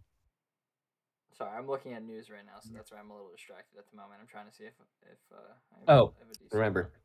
[1.38, 3.90] Sorry, I'm looking at news right now, so that's why I'm a little distracted at
[3.90, 4.20] the moment.
[4.22, 5.38] I'm trying to see if if uh,
[5.76, 6.84] I have, Oh, I have a remember.
[6.84, 7.03] one.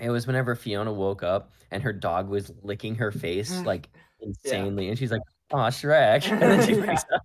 [0.00, 3.64] It was whenever Fiona woke up and her dog was licking her face mm.
[3.66, 3.90] like
[4.20, 6.84] insanely, and she's like, "Oh, Shrek," and then she Yeah.
[6.84, 7.20] freaks out.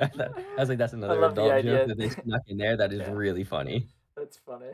[0.00, 2.76] I was like, "That's another adult joke that they snuck in there.
[2.76, 3.12] That is Yeah.
[3.12, 4.72] really funny." That's funny.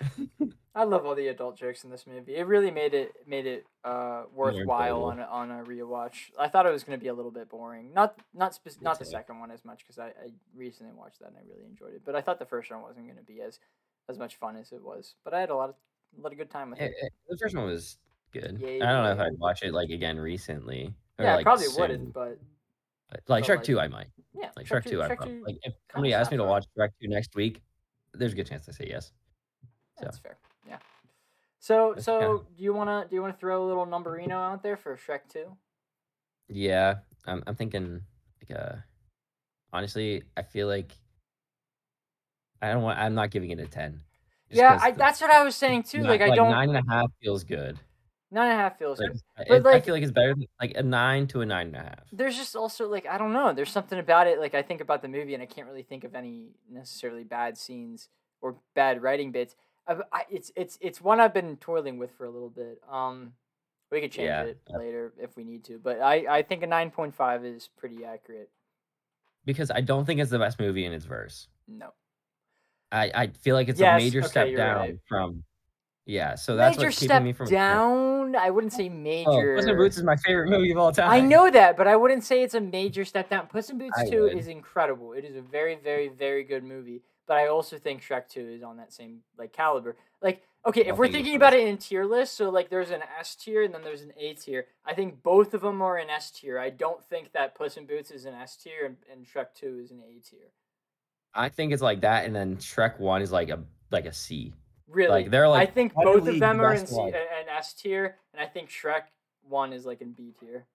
[0.80, 2.36] I love all the adult jokes in this movie.
[2.36, 6.30] It really made it made it uh, worthwhile on a, on a rewatch.
[6.38, 7.92] I thought it was going to be a little bit boring.
[7.92, 11.28] Not not Me not the second one as much because I, I recently watched that
[11.28, 12.02] and I really enjoyed it.
[12.04, 13.58] But I thought the first one wasn't going to be as
[14.08, 15.16] as much fun as it was.
[15.22, 15.74] But I had a lot of
[16.18, 16.94] a lot of good time with It-
[17.28, 17.98] the first one was
[18.32, 18.58] good.
[18.58, 19.20] Yeah, I don't know if.
[19.20, 20.94] I'd watch it like again recently.
[21.18, 22.12] Yeah, I like, probably soon, wouldn't.
[22.14, 22.38] But
[23.10, 24.06] but, Like Shrek like- Two, I might.
[24.32, 25.38] yeah, Like Shrek, Two, I probably.
[25.40, 27.60] 2 Like if somebody asked me to watch Shrek Two next week,
[28.14, 29.12] there's a good chance I say yes.
[29.98, 30.04] so.
[30.06, 30.38] That's fair.
[30.68, 30.78] Yeah.
[31.58, 34.96] So so do you wanna do you wanna throw a little numberino out there for
[34.96, 35.56] Shrek Two?
[36.48, 36.96] Yeah,
[37.26, 37.42] I'm.
[37.46, 38.00] I'm thinking
[38.48, 38.76] like uh,
[39.72, 40.92] honestly, I feel like
[42.62, 42.98] I don't want.
[42.98, 44.00] I'm not giving it a ten.
[44.50, 45.98] Yeah, I, the- that's what I was saying too.
[45.98, 47.78] ni- Like I don't nine and a half feels good.
[48.32, 49.20] nine and a half feels Like, good.
[49.38, 51.68] I- But, I like- feel like it's better than like a nine to a nine
[51.68, 52.00] and a half.
[52.12, 53.52] There's just also like I don't know.
[53.52, 54.40] There's something about it.
[54.40, 57.56] Like I think about the movie and I can't really think of any necessarily bad
[57.58, 58.08] scenes
[58.40, 59.54] or bad writing bits.
[59.90, 62.80] I, I, it's it's it's one I've been toiling with for a little bit.
[62.90, 63.32] Um,
[63.90, 66.66] we could change Yeah, it later if we need to, but I I think a
[66.66, 68.50] nine point five is pretty accurate.
[69.44, 71.48] Because I don't think it's the best movie in its verse.
[71.66, 71.92] No.
[72.92, 74.98] I, I feel like it's Yes, a major okay, step down right.
[75.08, 75.44] from.
[76.06, 77.46] Yeah, so that's major what's step keeping me from.
[77.48, 78.36] down.
[78.36, 79.56] I wouldn't say Oh, major.
[79.56, 81.08] Puss in Boots is my favorite movie of all time.
[81.10, 83.46] I know that, but I wouldn't say it's a major step down.
[83.46, 84.36] Puss in Boots I 2 would.
[84.36, 85.12] is incredible.
[85.12, 87.02] It is a very, very, very good movie.
[87.30, 89.96] But I also think Shrek 2 is on that same like caliber.
[90.20, 92.90] Like, okay, if don't we're think thinking about it in tier list, so like there's
[92.90, 94.66] an S tier and then there's an A tier.
[94.84, 96.58] I think both of them are an S tier.
[96.58, 99.78] I don't think that Puss in Boots is an S tier and, and Shrek 2
[99.80, 100.50] is an A tier.
[101.32, 103.60] I think it's like that, and then Shrek One is like a
[103.92, 104.52] like a C.
[104.88, 107.14] Really, Like, they're, like, I think both of them are in C, one.
[107.14, 109.02] an S tier, and I think Shrek
[109.48, 110.66] One is like in B tier.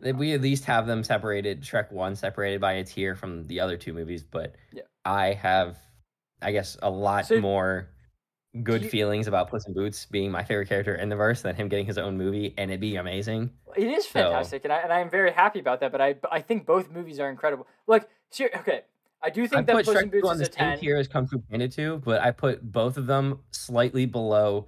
[0.00, 1.62] That We at least have them separated.
[1.62, 4.82] Shrek One separated by a tier from the other two movies, but Yeah.
[5.04, 5.78] I have,
[6.42, 7.88] I guess, a lot So- more
[8.62, 11.54] good you- feelings about Puss in Boots being my favorite character in the verse than
[11.56, 13.50] him getting his own movie and it being amazing.
[13.76, 15.92] It is So- fantastic, and I and I'm very happy about that.
[15.92, 17.66] But I I think both movies are incredible.
[17.86, 18.08] like
[18.40, 18.82] okay,
[19.22, 20.96] I do I think that put Puss in Boots on is the a same tier
[20.96, 24.66] as Kung Fu Panda 2, but I put both of them slightly below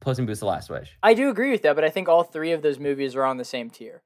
[0.00, 0.96] Puss in Boots: The Last Wish.
[1.02, 3.36] I do agree with that, but I think all three of those movies are on
[3.38, 4.02] the same tier.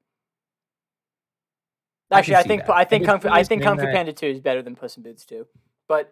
[2.11, 2.75] I Actually, can I think that.
[2.75, 5.03] I think Kung Fu, I think Kung Fu Panda Two is better than Puss in
[5.03, 5.45] Boots Two,
[5.87, 6.11] but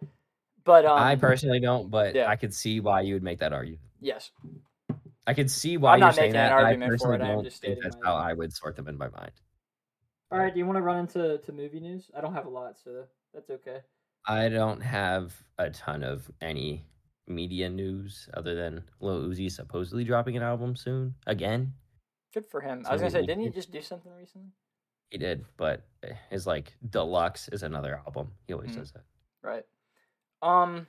[0.64, 2.28] but um I personally don't, but yeah.
[2.30, 3.82] I could see why you would make that argument.
[4.00, 4.32] yes
[5.26, 6.58] I could see why I'm you're not saying making an that.
[6.58, 8.16] and I argument for personally it, I am don't just think stating that's my- how
[8.16, 9.32] I would sort them in my mind.
[10.32, 12.12] All right, do you want to run into to movie news?
[12.16, 13.80] I don't have a lot, so that's okay.
[14.26, 16.86] I don't have a ton of any
[17.28, 21.74] media news other than Lil Uzi supposedly dropping an album soon again.
[22.34, 22.84] Good for him.
[22.84, 24.50] So I was gonna say, didn't he just do something recently?
[25.10, 28.34] He did, but eh, his like deluxe is another album.
[28.47, 28.76] He always Mhm.
[28.76, 29.03] says that.
[29.41, 29.66] Right.
[30.41, 30.88] Um.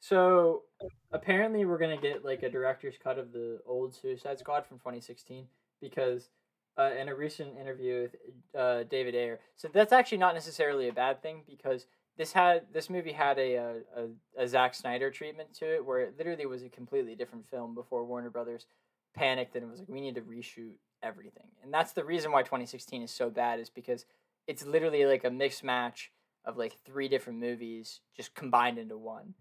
[0.00, 0.64] So
[1.10, 5.48] apparently, we're gonna get like a director's cut of the old Suicide Squad from 2016
[5.80, 6.30] because
[6.78, 8.16] uh, in a recent interview with
[8.54, 11.86] uh, David Ayer, so that's actually not necessarily a bad thing because
[12.18, 16.00] this had this movie had a a, a, a Zack Snyder treatment to it where
[16.00, 18.66] it literally was a completely different film before Warner Brothers
[19.14, 20.74] panicked and it was like, we need to reshoot
[21.06, 24.04] everything, and that's the reason why 2016 is so bad is because
[24.46, 26.10] it's literally like a mixed match
[26.44, 29.34] of like three different movies just combined into one.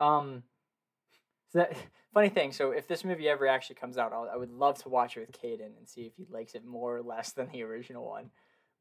[0.00, 0.42] Um,
[1.52, 1.76] so that
[2.14, 2.52] funny thing.
[2.52, 5.20] So if this movie ever actually comes out, I'll, I would love to watch it
[5.20, 8.30] with Caden and see if he likes it more or less than the original one.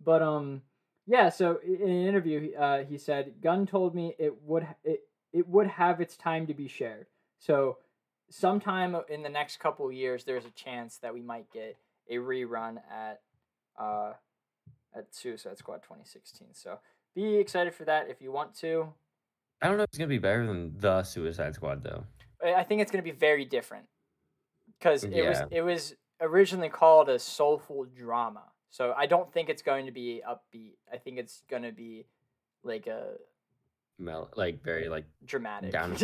[0.04, 0.62] But um,
[1.06, 1.30] yeah.
[1.30, 5.02] So in an interview, uh, he said, "Gunn told me it would it
[5.32, 7.08] it would have its time to be shared.
[7.40, 7.78] So
[8.30, 11.78] sometime in the next couple years, there's a chance that we might get
[12.12, 13.22] a rerun at
[13.80, 14.14] uh
[14.96, 16.50] at Suicide Squad 2016.
[16.54, 16.80] So
[17.16, 18.94] be excited for that if you want to.
[19.62, 22.06] I don't know if it's gonna be better than the Suicide Squad though.
[22.44, 23.86] I think it's going to be very different
[24.80, 28.44] because it was it was originally called a soulful drama.
[28.70, 30.74] So I don't think it's going to be upbeat.
[30.92, 32.06] I think it's going to be
[32.64, 33.16] like a
[34.00, 35.72] Mel- like very like dramatic.
[35.72, 35.96] Down-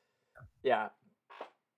[0.62, 0.88] yeah.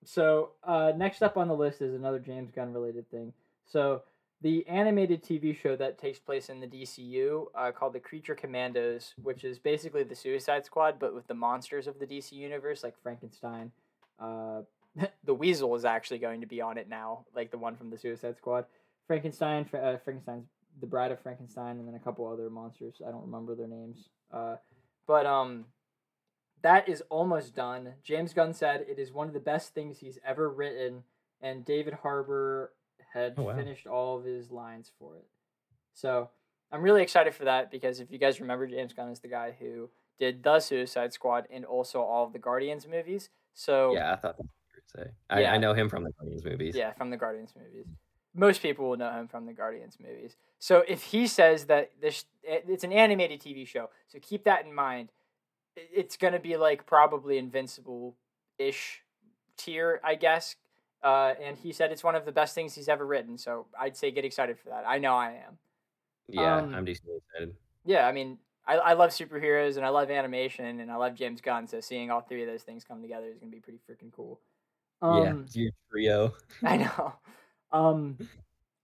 [0.03, 3.33] So uh, next up on the list is another James Gunn related thing.
[3.65, 4.03] So
[4.41, 9.13] the animated TV show that takes place in the DCU uh, called the Creature Commandos,
[9.21, 12.95] which is basically the Suicide Squad but with the monsters of the DC universe, like
[13.01, 13.71] Frankenstein.
[14.19, 14.61] Uh,
[15.23, 17.97] the Weasel is actually going to be on it now, like the one from the
[17.97, 18.65] Suicide Squad.
[19.07, 20.47] Frankenstein, Fra- uh, Frankenstein's
[20.79, 23.01] the Bride of Frankenstein, and then a couple other monsters.
[23.05, 24.09] I don't remember their names.
[24.33, 24.55] Uh,
[25.07, 25.65] but um,
[26.61, 27.93] that is almost done.
[28.03, 31.03] James Gunn said it is one of the best things he's ever written,
[31.41, 32.71] and David Harbour
[33.15, 33.55] had Oh, wow.
[33.55, 35.25] finished all of his lines for it.
[35.93, 36.29] So
[36.71, 39.55] I'm really excited for that because if you guys remember, James Gunn is the guy
[39.57, 39.89] who
[40.19, 43.29] did the Suicide Squad and also all of the Guardians movies.
[43.53, 45.11] So Yeah, I thought that's what you were say.
[45.29, 45.53] I, Yeah.
[45.53, 46.75] I know him from the Guardians movies.
[46.75, 47.85] Yeah, from the Guardians movies.
[48.33, 50.35] Most people will know him from the Guardians movies.
[50.59, 54.73] So if he says that this it's an animated TV show, so keep that in
[54.73, 55.09] mind.
[55.77, 58.17] It's gonna be like probably Invincible
[58.57, 59.03] ish
[59.57, 60.57] tier, I guess.
[61.05, 63.37] Uh, and he said it's one of the best things he's ever written.
[63.37, 64.85] So I'd say get excited for that.
[64.87, 65.57] I know I am.
[66.27, 67.55] Yeah, Um, I'm decently excited.
[67.85, 71.41] Yeah, I mean, I, I love superheroes and I love animation and I love James
[71.41, 71.67] Gunn.
[71.67, 74.39] So seeing all three of those things come together is gonna be pretty freaking cool.
[75.03, 76.33] yeah, Um, it's your trio.
[76.63, 77.13] I know.
[77.71, 78.17] Um,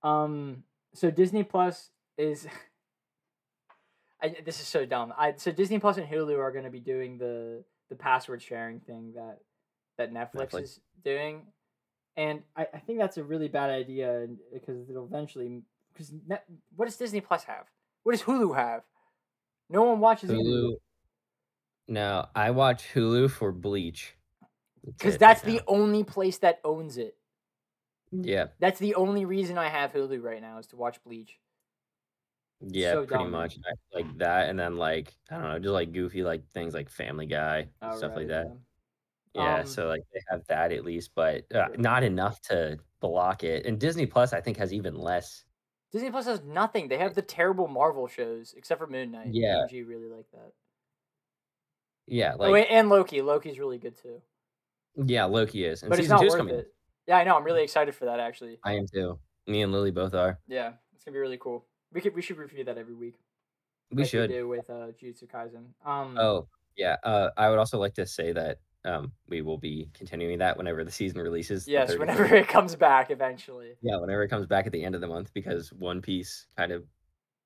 [0.03, 0.63] um.
[0.93, 2.47] So Disney Plus is.
[4.21, 5.13] I, this is so dumb.
[5.17, 8.79] I so Disney Plus and Hulu are going to be doing the the password sharing
[8.79, 9.39] thing that
[9.97, 10.61] that Netflix, Netflix.
[10.63, 11.41] is doing,
[12.17, 15.61] and I, I think that's a really bad idea because it'll eventually
[15.93, 16.13] because
[16.75, 17.65] what does Disney Plus have?
[18.03, 18.83] What does Hulu have?
[19.69, 20.43] No one watches Hulu.
[20.45, 20.75] Hulu
[21.87, 24.15] No, I watch Hulu for Bleach.
[24.85, 27.15] because that's right the only place that owns it.
[28.11, 31.37] yeah, That's the only reason I have Hulu right now is to watch Bleach.
[32.67, 33.31] yeah, so pretty dumb.
[33.31, 33.57] much
[33.93, 37.25] like that, and then like I don't know, just like goofy like things like Family
[37.25, 38.47] Guy Oh, stuff like that.
[38.47, 38.53] Yeah,
[39.35, 43.65] Um, so like they have that at least, but uh, not enough to block it.
[43.65, 45.43] And Disney Plus, I think, has even less.
[45.91, 46.87] Disney Plus has nothing.
[46.87, 49.27] They have the terrible Marvel shows, except for Moon Knight.
[49.31, 49.65] Yeah.
[49.71, 50.51] I really like that.
[52.07, 53.21] Yeah, oh, like and- and Loki.
[53.21, 54.21] Loki's really good too.
[54.95, 56.55] yeah, Loki is, and But it's season not worth coming.
[56.55, 56.73] it.
[57.07, 57.35] Yeah, I know.
[57.37, 58.59] I'm really excited for that actually.
[58.63, 59.19] I am too.
[59.47, 60.39] Me and Lily both are.
[60.47, 61.65] Yeah, it's gonna be really cool.
[61.93, 63.15] We could we should review that every week.
[63.91, 64.29] We like should.
[64.29, 65.65] do with uh, Jujutsu Kaisen.
[65.85, 66.95] Um, Oh, yeah.
[67.03, 70.83] Uh, I would also like to say that um, we will be continuing that whenever
[70.83, 71.67] the season releases.
[71.67, 73.73] yes, whenever it comes back eventually.
[73.81, 76.71] Yeah, whenever it comes back at the end of the month, because One Piece kind
[76.71, 76.83] of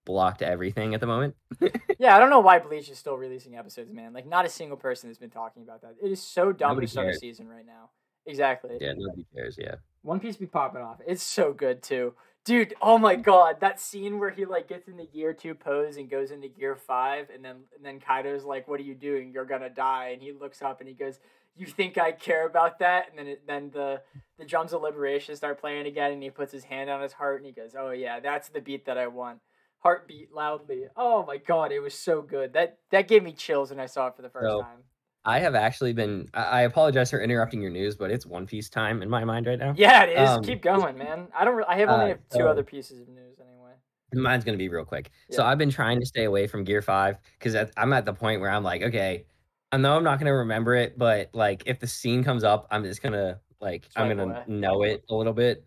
[0.06, 1.36] blocked everything at the moment.
[1.98, 4.12] Yeah, I don't know why Bleach is still releasing episodes, man.
[4.12, 5.96] Like, not a single person has been talking about that.
[6.04, 7.90] It is so dumb Nobody to start a season right now.
[8.26, 8.78] Exactly.
[8.82, 9.58] Yeah, nobody cares.
[9.58, 9.76] Yeah.
[10.02, 11.00] One Piece be popping off.
[11.08, 12.14] It's so good too.
[12.46, 15.98] Dude, oh my god, that scene where he like gets in the gear two pose
[15.98, 19.32] and goes into gear five and then and then Kaido's like, What are you doing?
[19.34, 21.20] You're gonna die and he looks up and he goes,
[21.56, 23.10] You think I care about that?
[23.10, 24.02] And then it, then the
[24.38, 27.38] the drums of liberation start playing again and he puts his hand on his heart
[27.38, 29.40] and he goes, Oh yeah, that's the beat that I want.
[29.80, 30.84] Heartbeat loudly.
[30.96, 32.54] Oh my god, it was so good.
[32.54, 34.84] That that gave me chills when I saw it for the first So- time.
[35.26, 36.30] I have actually been.
[36.34, 39.58] I apologize for interrupting your news, but it's One Piece time in my mind right
[39.58, 39.74] now.
[39.76, 40.30] Yeah, it is.
[40.30, 41.28] Um, Keep going, man.
[41.36, 41.64] I don't.
[41.68, 43.74] I have only uh, two so- other pieces of news anyway.
[44.14, 45.10] Mine's gonna be real quick.
[45.32, 48.40] So I've been trying to stay away from Gear Five because I'm at the point
[48.40, 49.26] where I'm like, okay,
[49.72, 52.84] I know I'm not gonna remember it, but like if the scene comes up, I'm
[52.84, 54.44] just gonna like I'm gonna away.
[54.48, 55.66] know it a little bit.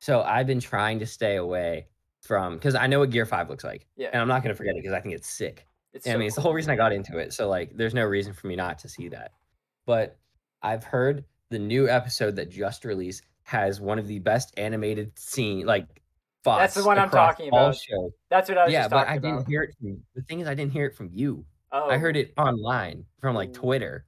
[0.00, 1.86] So I've been trying to stay away
[2.22, 4.74] from because I know what Gear Five looks like, Yeah, and I'm not gonna forget
[4.74, 5.66] it because I think it's sick.
[5.94, 6.06] It's.
[6.06, 7.32] I so mean, it's the whole reason I got into it.
[7.32, 9.32] So like, there's no reason for me not to see that.
[9.86, 10.18] But
[10.62, 15.64] I've heard the new episode that just released has one of the best animated scene
[15.66, 15.86] like.
[16.44, 17.74] That's the one I'm talking about.
[17.74, 18.10] shows.
[18.28, 19.22] That's what I was Yeah, but I about.
[19.22, 19.74] didn't hear it.
[19.78, 20.00] From, you.
[20.14, 21.46] the thing is, I didn't hear it from you.
[21.72, 24.04] Oh, I heard it online from like Twitter,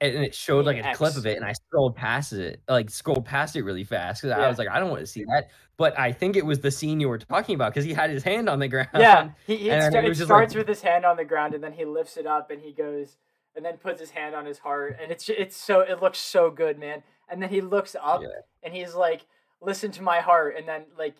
[0.00, 3.24] and it showed like a clip of it, and I scrolled past it, like scrolled
[3.24, 5.50] past it really fast because I was like, I don't want to see that.
[5.76, 8.22] But I think it was the scene you were talking about because he had his
[8.22, 8.88] hand on the ground.
[8.94, 9.30] yeah.
[9.46, 11.72] He, he it it, just like- starts with his hand on the ground, and then
[11.72, 13.16] he lifts it up, and he goes,
[13.56, 16.50] and then puts his hand on his heart, and it's it's so it looks so
[16.50, 17.02] good, man.
[17.28, 18.28] And then he looks up, Yeah.
[18.62, 19.26] and he's like,
[19.60, 21.16] "Listen to my heart," and then like,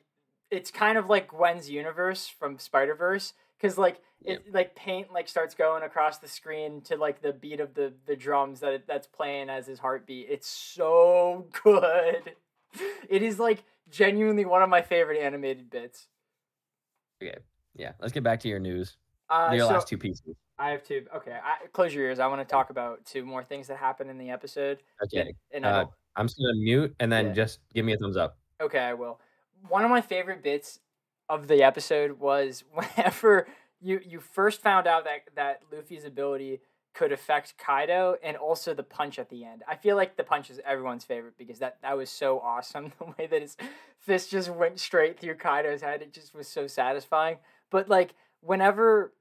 [0.50, 5.28] it's kind of like Gwen's universe from Spider Verse, because like it like paint like
[5.28, 8.86] starts going across the screen to like the beat of the the drums that it,
[8.86, 10.26] that's playing as his heartbeat.
[10.28, 12.34] It's so good.
[13.08, 16.06] It is like genuinely one of my favorite animated bits.
[17.22, 17.38] Okay,
[17.74, 18.96] yeah, let's get back to your news.
[19.30, 20.36] Uh, your so last two pieces.
[20.58, 21.06] I have two.
[21.14, 22.18] Okay, I, close your ears.
[22.18, 24.78] I want to talk about two more things that happened in the episode.
[25.04, 25.86] Okay, And and uh,
[26.16, 27.32] I am just gonna mute and then Yeah.
[27.32, 28.36] just give me a thumbs up.
[28.60, 29.20] okay, I will.
[29.68, 30.80] One of my favorite bits
[31.28, 33.46] of the episode was whenever
[33.80, 36.60] you you first found out that that Luffy's ability
[36.94, 39.62] could affect Kaido and also the punch at the end.
[39.68, 42.92] I feel like the punch is everyone's favorite because that that was so awesome.
[42.98, 43.56] The way that his
[43.98, 47.38] fist just went straight through Kaido's head, it just was so satisfying.
[47.70, 49.12] But like whenever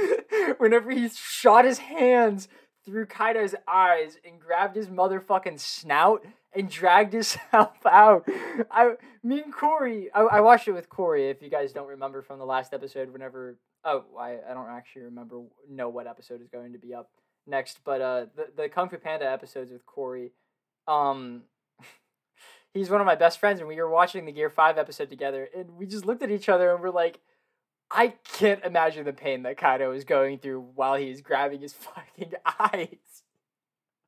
[0.58, 2.48] whenever he shot his hands
[2.84, 6.24] through Kaido's eyes and grabbed his motherfucking snout
[6.56, 8.26] and dragged himself out.
[8.70, 11.28] I, me and Corey, I, I watched it with Corey.
[11.28, 15.02] If you guys don't remember from the last episode, whenever oh, I, I don't actually
[15.02, 17.10] remember know what episode is going to be up
[17.46, 20.32] next, but uh, the the Kung Fu Panda episodes with Corey,
[20.88, 21.42] um,
[22.74, 25.48] he's one of my best friends, and we were watching the Gear Five episode together,
[25.56, 27.20] and we just looked at each other and we're like,
[27.90, 32.32] I can't imagine the pain that Kaido is going through while he's grabbing his fucking
[32.58, 33.22] eyes.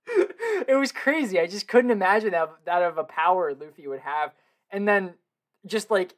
[0.69, 1.39] it was crazy.
[1.41, 4.33] I just couldn't imagine that that of a power Luffy would have,
[4.71, 5.15] and then
[5.67, 6.15] just like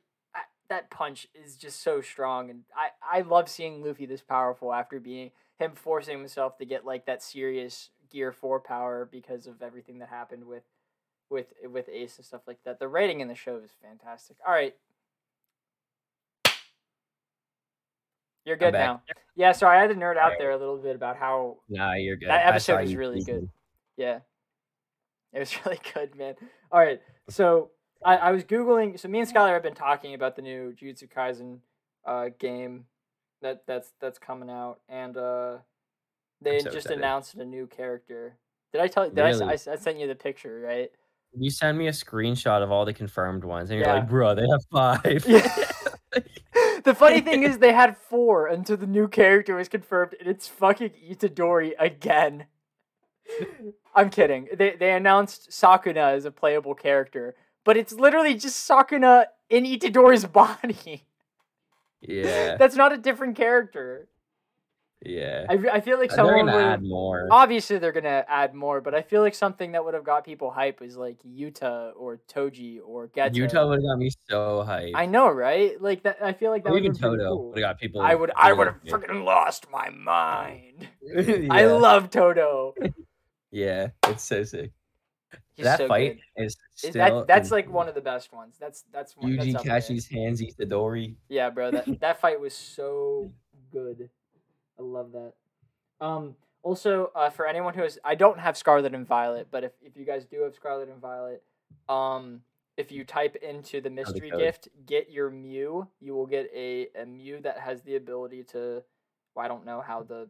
[0.69, 5.01] that punch is just so strong, and I I love seeing Luffy this powerful after
[5.01, 9.99] being him forcing himself to get like that serious Gear Four power because of everything
[9.99, 10.63] that happened with
[11.29, 12.79] with with Ace and stuff like that.
[12.79, 14.37] The writing in the show is fantastic.
[14.47, 14.75] All right.
[18.45, 19.03] You're good now.
[19.37, 22.17] Yeah, sorry, I had to nerd out there a little bit about how Nah, you're
[22.17, 22.29] good.
[22.31, 23.49] that episode was really good.
[24.01, 24.21] Yeah.
[25.35, 26.35] It was really good, man.
[26.73, 27.01] All right.
[27.29, 27.71] So
[28.05, 31.07] I, I was Googling so me and Skylar have been talking about the new Jujutsu
[31.09, 31.59] Kaisen
[32.07, 32.87] uh game
[33.43, 35.59] that that's that's coming out and uh
[36.41, 36.99] they so just excited.
[36.99, 38.39] announced a new character.
[38.73, 39.11] Did I tell you?
[39.11, 39.53] Did I I, Really?
[39.55, 40.91] s- I sent you the picture, right?
[41.37, 43.97] You send me a screenshot of all the confirmed ones, and you're Yeah.
[43.97, 45.25] like, bro, they have five.
[45.29, 45.47] Yeah.
[46.85, 50.49] the funny thing is, they had four until the new character was confirmed, and it's
[50.49, 52.47] fucking Itadori again.
[53.95, 54.49] I'm kidding.
[54.57, 57.35] They they announced Sukuna as a playable character,
[57.65, 61.05] but it's literally just Sukuna in Itadori's body.
[62.01, 64.09] yeah, That's not a different character.
[65.05, 65.45] yeah.
[65.51, 66.65] I, I feel like uh, They're someone gonna would.
[66.65, 67.27] add more.
[67.31, 70.51] Obviously, they're gonna add more, but I feel like something that would have got people
[70.51, 73.35] hype is like Yuta or Toji or Geto.
[73.35, 74.93] Yuta would have got me so hyped.
[74.95, 75.81] I know, right?
[75.81, 76.19] Like that.
[76.23, 77.49] I feel like that would even have been pretty Toto cool.
[77.49, 78.01] would have got people.
[78.03, 80.87] I would I would have freaking lost my mind.
[81.17, 81.49] hyped.
[81.51, 82.75] I love Toto.
[83.51, 84.71] Yeah, it's so sick.
[85.55, 86.45] He's that so fight good.
[86.45, 86.93] is Is still.
[86.93, 88.57] that, that's like one of the best ones.
[88.59, 89.31] That's that's one.
[89.31, 89.81] Yuji that's up there.
[89.81, 91.15] Kashi's hands Itadori.
[91.29, 91.71] Yeah, bro.
[91.71, 93.33] That that fight was so
[93.71, 94.09] good.
[94.79, 95.33] I love that.
[96.01, 96.37] Um.
[96.63, 99.97] Also, uh, for anyone who has, I don't have Scarlet and Violet, but if, if
[99.97, 101.43] you guys do have Scarlet and Violet,
[101.89, 102.43] um,
[102.77, 107.07] if you type into the mystery gift, get your Mew, you will get a, a
[107.07, 108.83] Mew that has the ability to,
[109.35, 110.29] well, I don't know how the,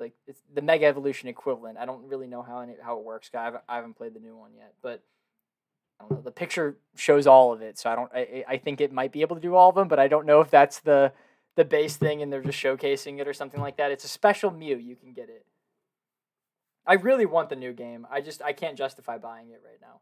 [0.00, 1.78] like it's the Mega Evolution equivalent.
[1.78, 3.30] I don't really know how any, how it works.
[3.34, 5.02] I haven't, I haven't played the new one yet, but
[6.00, 6.22] I don't know.
[6.22, 8.10] The picture shows all of it, so I don't.
[8.14, 10.26] I I- think it might be able to do all of them, but I don't
[10.26, 11.12] know if that's the
[11.56, 13.90] the base thing and they're just showcasing it or something like that.
[13.90, 14.76] It's a special Mew.
[14.76, 15.44] You can get it.
[16.86, 18.06] I really want the new game.
[18.10, 20.00] I just I can't justify buying it right now.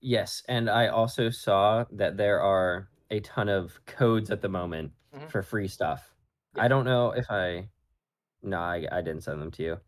[0.00, 4.92] Yes, and I also saw that there are a ton of codes at the moment
[5.14, 5.28] Mhm.
[5.30, 6.14] for free stuff.
[6.56, 6.62] Yeah.
[6.64, 7.68] I don't know if I.
[8.42, 9.80] No, I, I didn't send them to you.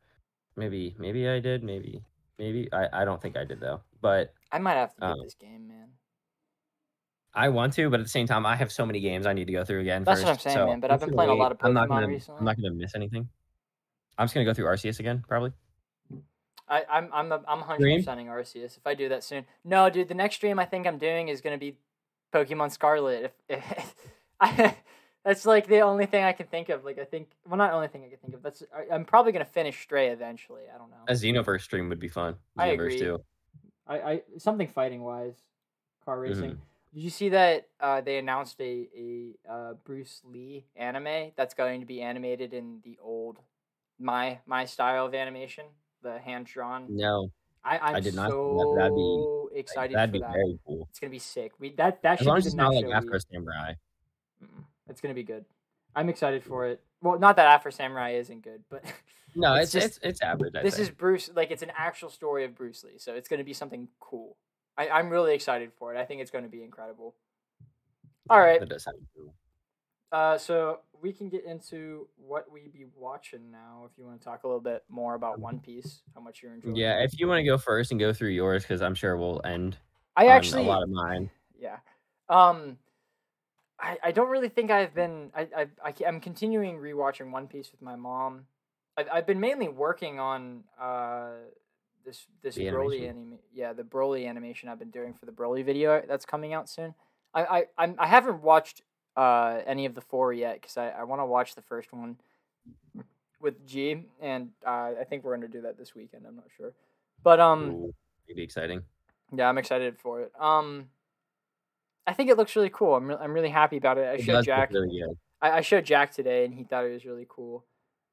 [0.56, 1.64] Maybe maybe I did.
[1.64, 2.04] Maybe
[2.38, 3.80] maybe I, I don't think I did though.
[4.00, 5.88] But I might have to get Um, this game, man.
[7.34, 7.88] I want to.
[7.88, 9.80] But at the same time, I have so many games I need to go through
[9.80, 10.04] again.
[10.04, 11.68] That's first, what I'm saying, so man, but I've been playing a lot of wait.
[11.68, 12.38] I'm not Pokemon gonna, recently.
[12.38, 13.28] I'm not gonna miss anything.
[14.18, 15.52] I'm just gonna go through Arceus again, probably.
[16.68, 18.02] I, I'm I'm a, I'm hundred Stream?
[18.02, 19.46] percenting Arceus if I do that soon.
[19.64, 21.76] No, dude, the next stream I think I'm doing is gonna be
[22.32, 23.34] Pokemon Scarlet.
[23.48, 23.94] If, if
[24.40, 24.76] I,
[25.24, 26.84] that's like the only thing I can think of.
[26.84, 28.42] Like I think, well, not the only thing I can think of.
[28.42, 30.62] That's I, I'm probably gonna finish Stray eventually.
[30.74, 30.96] I don't know.
[31.08, 32.36] A Xenoverse stream would be fun.
[32.58, 32.98] I agree.
[32.98, 33.22] too.
[33.86, 35.34] I, I something fighting wise,
[36.04, 36.52] car racing.
[36.52, 36.58] Mhm.
[36.94, 41.80] Did you see that uh, they announced a a uh, Bruce Lee anime that's going
[41.80, 43.38] to be animated in the old
[43.98, 45.64] my my style of animation,
[46.02, 46.86] the hand drawn.
[46.90, 47.30] No,
[47.64, 48.82] I I'm I did not so that.
[48.82, 50.32] That'd be- excited that'd for be that.
[50.32, 50.86] very cool.
[50.90, 51.52] It's gonna be sick.
[51.58, 53.72] We that that As should long be as it's not like Afro Samurai.
[54.88, 55.44] It's gonna be good.
[55.94, 56.80] I'm excited for it.
[57.02, 58.84] Well, not that Afro Samurai isn't good, but
[59.34, 60.54] No, It's it's just- it's it's average.
[60.56, 60.82] I'd this say.
[60.82, 61.30] is Bruce.
[61.34, 64.36] Like it's an actual story of Bruce Lee, so it's gonna be something cool.
[64.76, 65.98] I, I'm really excited for it.
[65.98, 67.14] I think it's gonna be incredible.
[68.30, 68.60] All right.
[68.60, 69.34] That does sound cool.
[70.12, 73.88] Uh, so we can get into what we be watching now.
[73.90, 76.52] If you want to talk a little bit more about One Piece, how much you're
[76.54, 76.76] enjoying.
[76.76, 79.40] Yeah, if you want to go first and go through yours, because I'm sure we'll
[79.44, 79.78] end
[80.14, 81.30] I actually a lot of mine.
[81.58, 81.78] yeah.
[82.28, 82.76] Um,
[83.82, 87.72] I I don't really think I've been I, I I I'm continuing rewatching One Piece
[87.72, 88.46] with my mom.
[88.96, 91.30] I've I've been mainly working on uh
[92.04, 93.08] this this The Broly animation?
[93.08, 96.68] anime yeah the Broly animation I've been doing for the Broly video that's coming out
[96.68, 96.94] soon.
[97.34, 98.82] I I I'm, I haven't watched
[99.16, 102.16] uh any of the four yet because I I want to watch the first one
[103.40, 106.24] with G and uh, I think we're gonna do that this weekend.
[106.26, 106.72] I'm not sure,
[107.22, 107.70] but um.
[107.70, 107.94] Ooh,
[108.28, 108.82] maybe exciting.
[109.34, 110.32] Yeah, I'm excited for it.
[110.38, 110.88] Um,
[112.06, 112.94] I think it looks really cool.
[112.96, 114.02] I'm re- I'm really happy about it.
[114.08, 114.72] I It showed Jack.
[114.72, 115.02] really.
[115.40, 117.64] I, I showed Jack today, and he thought it was really cool.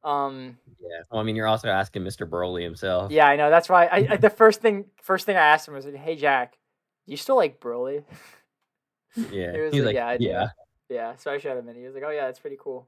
[0.03, 1.01] Um, Yeah.
[1.11, 2.29] Well, I mean, you're also asking Mr.
[2.29, 3.11] Broly himself.
[3.11, 3.49] yeah, I know.
[3.49, 6.57] That's why I, I the first thing first thing I asked him was, "Hey, Jack,
[7.05, 8.03] do you still like Broly?"
[9.31, 9.53] Yeah.
[9.53, 10.47] He was like, like, "Yeah, I do." yeah.
[10.87, 11.15] Yeah.
[11.17, 12.87] So I showed him, and he was like, "Oh yeah, that's pretty cool."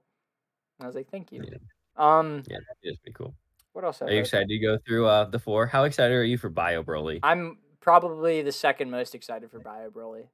[0.79, 1.57] And I was like, "Thank you." Yeah.
[1.97, 3.33] Um, Yeah, that is pretty cool.
[3.73, 4.01] what else?
[4.01, 5.65] Are you excited to go through uh the four?
[5.67, 7.19] How excited are you for Bio Broly?
[7.23, 10.27] I'm probably the second most excited for Bio Broly.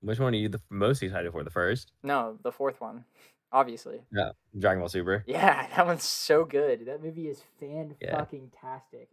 [0.00, 1.42] Which one are you the most excited for?
[1.42, 1.92] The first?
[2.02, 3.04] No, the fourth one,
[3.52, 4.00] obviously.
[4.12, 5.24] No, Dragon Ball Super.
[5.26, 6.86] Yeah, that one's so good.
[6.86, 9.10] That movie is fan fucking tastic.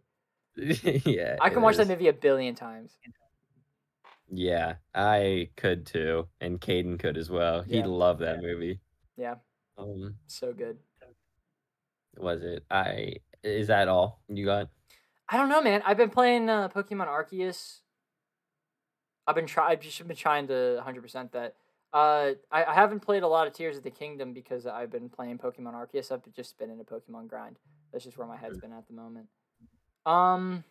[0.56, 1.36] yeah.
[1.40, 2.92] I can watch that movie a billion times.
[4.30, 7.64] Yeah, I could too, and Caden could as well.
[7.66, 7.86] Yeah.
[7.86, 8.80] loved that movie.
[9.16, 9.36] Yeah,
[9.78, 10.78] Um, so good.
[12.16, 12.64] was it?
[12.70, 14.68] I is that all you got?
[15.28, 15.82] I don't know, man.
[15.84, 17.80] I've been playing uh, Pokemon Arceus.
[19.26, 19.70] I've been try.
[19.70, 21.54] I've just been trying to 100% that.
[21.92, 25.08] Uh, I, I haven't played a lot of Tears of the Kingdom because I've been
[25.08, 26.12] playing Pokemon Arceus.
[26.12, 27.56] I've just been in a Pokemon grind.
[27.92, 29.26] That's just where my head's been at the moment.
[30.04, 30.64] Um,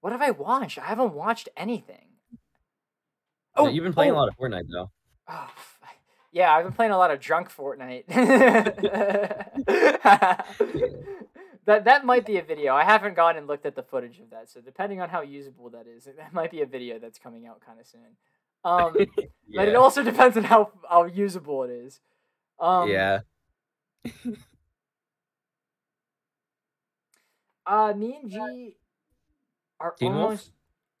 [0.00, 0.78] what have I watched?
[0.78, 2.06] I haven't watched anything.
[3.56, 4.90] Oh, you've been playing oh, a lot of Fortnite though.
[5.28, 5.50] Oh,
[6.32, 8.04] yeah, I've been playing a lot of drunk Fortnite.
[11.70, 12.74] that that might be a video.
[12.74, 15.70] I haven't gone and looked at the footage of that, so depending on how usable
[15.70, 18.16] that is, that might be a video that's coming out kind of soon.
[18.64, 18.94] Um,
[19.54, 22.00] but it also depends on how how usable it is.
[22.58, 23.20] Um, yeah.
[27.64, 28.76] Uh, me and G
[29.78, 30.24] are Teen Wolf?
[30.24, 30.52] almost.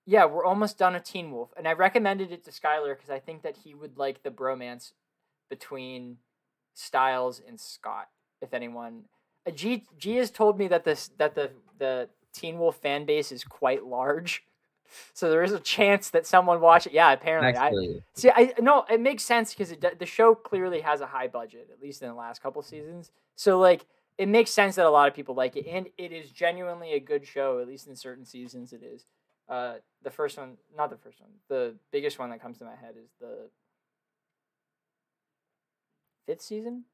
[0.06, 3.18] Yeah, we're almost done a Teen Wolf, and I recommended it to Skylar because I
[3.18, 4.92] think that he would like the bromance
[5.48, 6.18] between
[6.74, 8.08] Stiles and Scott.
[8.40, 9.04] If anyone,
[9.54, 13.42] G G has told me that this that the the Teen Wolf fan base is
[13.44, 14.44] quite large,
[15.14, 16.92] so there is a chance that someone watch it.
[16.92, 17.70] Yeah, apparently, I,
[18.14, 21.68] See, I no, it makes sense because it, the show clearly has a high budget,
[21.72, 23.10] at least in the last couple seasons.
[23.36, 23.86] So like,
[24.18, 27.00] it makes sense that a lot of people like it, and it is genuinely a
[27.00, 27.58] good show.
[27.60, 29.06] At least in certain seasons, it is.
[29.48, 32.76] Uh, the first one, not the first one, the biggest one that comes to my
[32.76, 33.48] head is the
[36.26, 36.84] fifth season.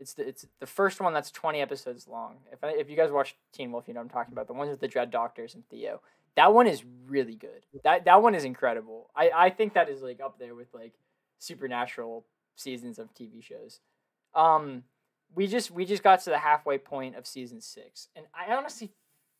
[0.00, 2.36] It's the it's the first one that's twenty episodes long.
[2.52, 4.46] If I, if you guys watch Teen Wolf, you know I'm talking about.
[4.46, 6.00] The ones with the Dread Doctors and Theo.
[6.36, 7.66] That one is really good.
[7.82, 9.10] That that one is incredible.
[9.16, 10.94] I I think that is like up there with like
[11.38, 12.24] supernatural
[12.54, 13.80] seasons of TV shows.
[14.34, 14.84] Um,
[15.34, 18.90] we just we just got to the halfway point of season six, and I honestly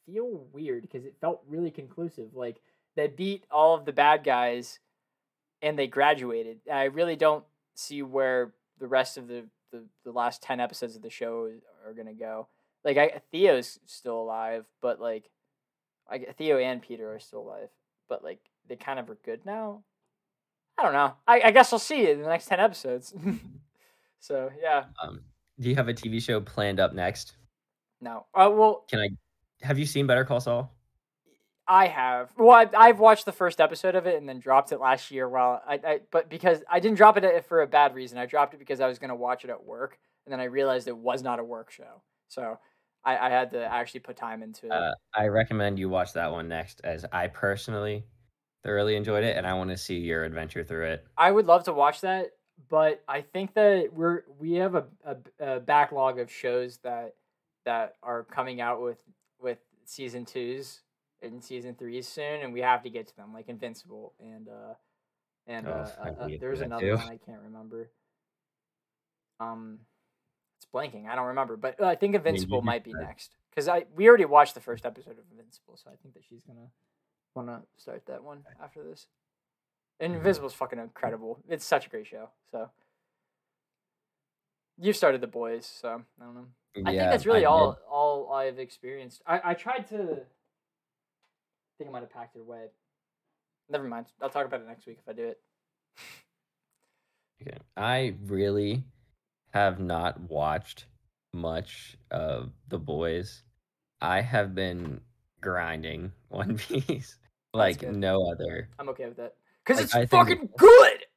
[0.06, 2.34] feel weird because it felt really conclusive.
[2.34, 2.60] Like
[2.96, 4.80] they beat all of the bad guys,
[5.62, 6.58] and they graduated.
[6.70, 7.44] I really don't
[7.74, 11.50] see where the rest of the the, the last ten episodes of the show
[11.86, 12.48] are gonna go.
[12.84, 15.30] Like I Theo's still alive, but like,
[16.10, 17.68] like Theo and Peter are still alive,
[18.08, 19.82] but like they kind of are good now.
[20.78, 21.14] I don't know.
[21.26, 23.12] I, I guess I'll see it in the next ten episodes.
[24.20, 25.20] so yeah, um,
[25.60, 27.36] do you have a TV show planned up next?
[28.00, 28.26] no.
[28.34, 29.08] Uh, well, Can I?
[29.62, 30.72] Have you seen Better Call Saul?
[31.68, 32.30] I have.
[32.38, 35.28] Well, I, I've watched the first episode of it and then dropped it last year.
[35.28, 38.16] While I, I, but because I didn't drop it for a bad reason.
[38.16, 40.88] I dropped it because I was gonna watch it at work, and then I realized
[40.88, 42.02] it was not a work show.
[42.28, 42.58] So
[43.04, 44.72] I, I had to actually put time into it.
[44.72, 48.04] Uh, I recommend you watch that one next, as I personally
[48.64, 51.06] thoroughly enjoyed it, and I want to see your adventure through it.
[51.18, 52.30] I would love to watch that,
[52.70, 55.16] but I think that we're we have a, a,
[55.56, 57.14] a backlog of shows that
[57.66, 59.02] that are coming out with
[59.38, 60.80] with season twos
[61.22, 64.74] and season threes soon, and we have to get to them, like Invincible and uh
[65.46, 66.96] and Oh, uh, uh, uh, can get to there's another too.
[66.96, 67.90] one I can't remember.
[69.40, 69.80] Um,
[70.58, 71.06] it's blanking.
[71.08, 74.08] I don't remember, but uh, I think Invincible you might be next because I we
[74.08, 76.68] already watched the first episode of Invincible, so I think that she's gonna
[77.34, 79.06] wanna start that one after this.
[80.00, 80.18] And Mhm.
[80.18, 81.42] Invisible's fucking incredible.
[81.48, 82.30] It's such a great show.
[82.50, 82.70] So
[84.76, 86.46] you've started the boys, so I don't know.
[86.84, 89.22] I think that's really I all all I've experienced.
[89.26, 90.24] I, I tried to
[91.78, 92.66] think I might have packed it away.
[93.70, 94.06] Never mind.
[94.20, 95.38] I'll talk about it next week if I do it.
[97.40, 97.58] Okay.
[97.76, 98.82] I really
[99.52, 100.86] have not watched
[101.32, 103.42] much of The Boys.
[104.00, 105.00] I have been
[105.40, 107.16] grinding One Piece
[107.54, 108.68] like no other.
[108.78, 109.34] I'm okay with that.
[109.64, 110.98] Because Like, it's I fucking it's- good!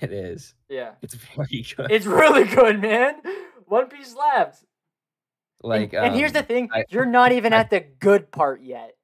[0.00, 0.54] It is.
[0.70, 0.92] Yeah.
[1.02, 1.90] It's very good.
[1.90, 3.16] It's really good, man.
[3.66, 4.64] One Piece slaps.
[5.62, 8.30] And- like, and, here's the um, thing, I- you're not even I- at the good
[8.32, 8.96] part yet.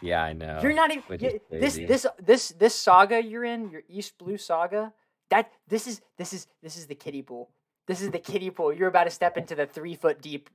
[0.00, 0.60] Yeah, I know.
[0.62, 4.92] You're not even is this this this this saga you're in, your East Blue saga.
[5.30, 7.50] That this is this is this is the kiddie pool.
[7.86, 8.72] This is the kiddie pool.
[8.72, 10.50] You're about to step into the three foot deep.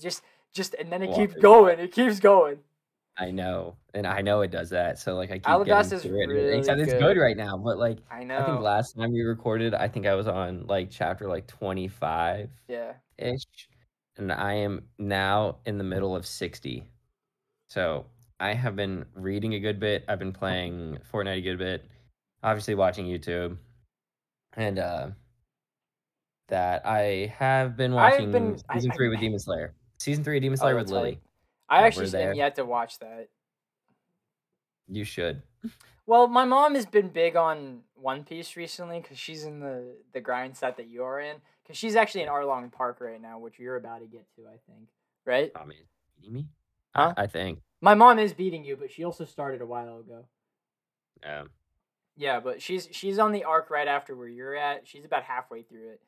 [0.00, 0.22] Just
[0.52, 1.78] just and then it keeps going.
[1.78, 2.58] It keeps going.
[3.20, 4.98] I know, and I know it does that.
[5.00, 6.50] So like, I keep Alabasta's getting through it.
[6.50, 6.62] really.
[6.62, 7.00] So it's good.
[7.00, 8.38] good right now, but like, I know.
[8.38, 11.88] I think last time we recorded, I think I was on like chapter like twenty
[11.88, 12.92] five Yeah.
[13.18, 13.42] ish,
[14.16, 16.84] and I am now in the middle of sixty.
[17.66, 18.06] So
[18.40, 20.04] I have been reading a good bit.
[20.08, 21.84] I've been playing Fortnite a good bit.
[22.42, 23.56] Obviously, watching YouTube,
[24.56, 25.08] and uh,
[26.48, 29.74] that I have been watching been- season I- three with Demon Slayer.
[29.98, 31.10] Season three, Demon Oh, Slayer with that's Lily.
[31.10, 31.20] right.
[31.68, 32.34] I actually still there.
[32.34, 33.28] yet to watch that.
[34.86, 35.42] You should.
[36.06, 40.20] Well, my mom has been big on One Piece recently because she's in the the
[40.20, 41.36] grind set that you are in.
[41.64, 44.56] Because she's actually in Arlong Park right now, which you're about to get to, I
[44.72, 44.88] think.
[45.26, 45.52] Right?
[45.52, 46.46] Tommy is beating me.
[46.94, 47.14] Huh?
[47.16, 47.60] I, I think.
[47.80, 50.24] My mom is beating you, but she also started a while ago.
[51.24, 51.50] Um,
[52.16, 54.86] Yeah, but she's she's on the arc right after where you're at.
[54.88, 56.00] She's about halfway through it.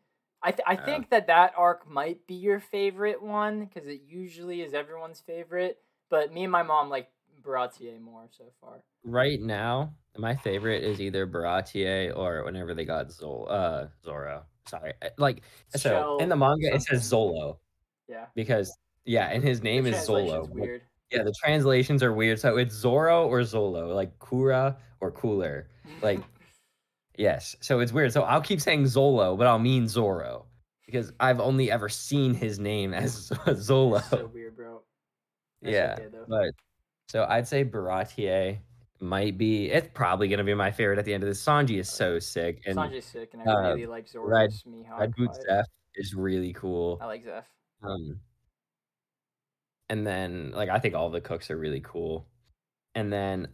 [0.43, 4.63] I th- I think that that arc might be your favorite one because it usually
[4.63, 5.79] is everyone's favorite.
[6.09, 7.09] But me and my mom like
[7.43, 8.83] Baratie more so far.
[9.05, 14.45] right now, my favorite is either Baratie or whenever they got Zol uh Zoro.
[14.67, 14.95] Sorry.
[15.03, 15.43] Uh, Like
[15.77, 17.09] so in the manga it says.
[17.11, 17.59] Zolo
[18.09, 20.49] Yeah, because yeah, and his name the is Zolo.
[20.51, 20.83] Weird.
[21.11, 22.39] Yeah, the translations are weird.
[22.39, 25.69] So it's Zoro or Zolo, like Kura or Cooler.
[26.03, 26.21] Like
[27.17, 27.57] yes.
[27.61, 28.13] So it's weird.
[28.13, 30.47] So I'll keep saying Zolo, but I'll mean Zoro
[30.87, 34.03] because I've only ever seen his name as Zolo.
[34.09, 34.83] so weird, bro.
[35.63, 35.97] That's yeah.
[35.99, 36.17] okay.
[36.29, 36.51] But
[37.09, 38.59] so I'd say Baratie
[39.01, 41.45] might be it's probably gonna be my favorite at the end of this.
[41.45, 42.63] Sanji is so sick.
[42.67, 44.99] And Sanji's sick, and I uh, really like Zoro's Red- Mihawk.
[44.99, 45.31] Red Boot.
[45.49, 45.65] Zeff
[45.97, 46.99] is really cool.
[47.01, 47.45] I like Zeff.
[47.83, 48.21] Um,
[49.91, 52.27] and then like I think all the cooks are really cool.
[52.95, 53.49] And then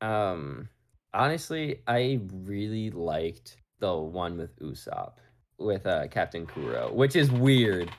[0.00, 0.68] um
[1.12, 5.14] honestly, I really liked the one with Usopp
[5.58, 7.90] with uh Captain Kuro, which is weird,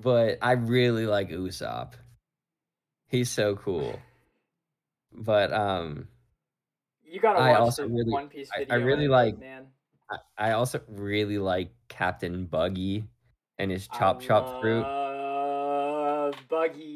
[0.00, 1.94] but I really like Usopp.
[3.08, 3.98] He's so cool.
[5.12, 6.08] But um
[7.04, 9.66] You gotta I watch also the really- One Piece I- I really like- man.
[10.10, 13.04] I, I also really like Captain Buggy
[13.58, 14.84] and his chop chop fruit.
[16.48, 16.91] Buggy.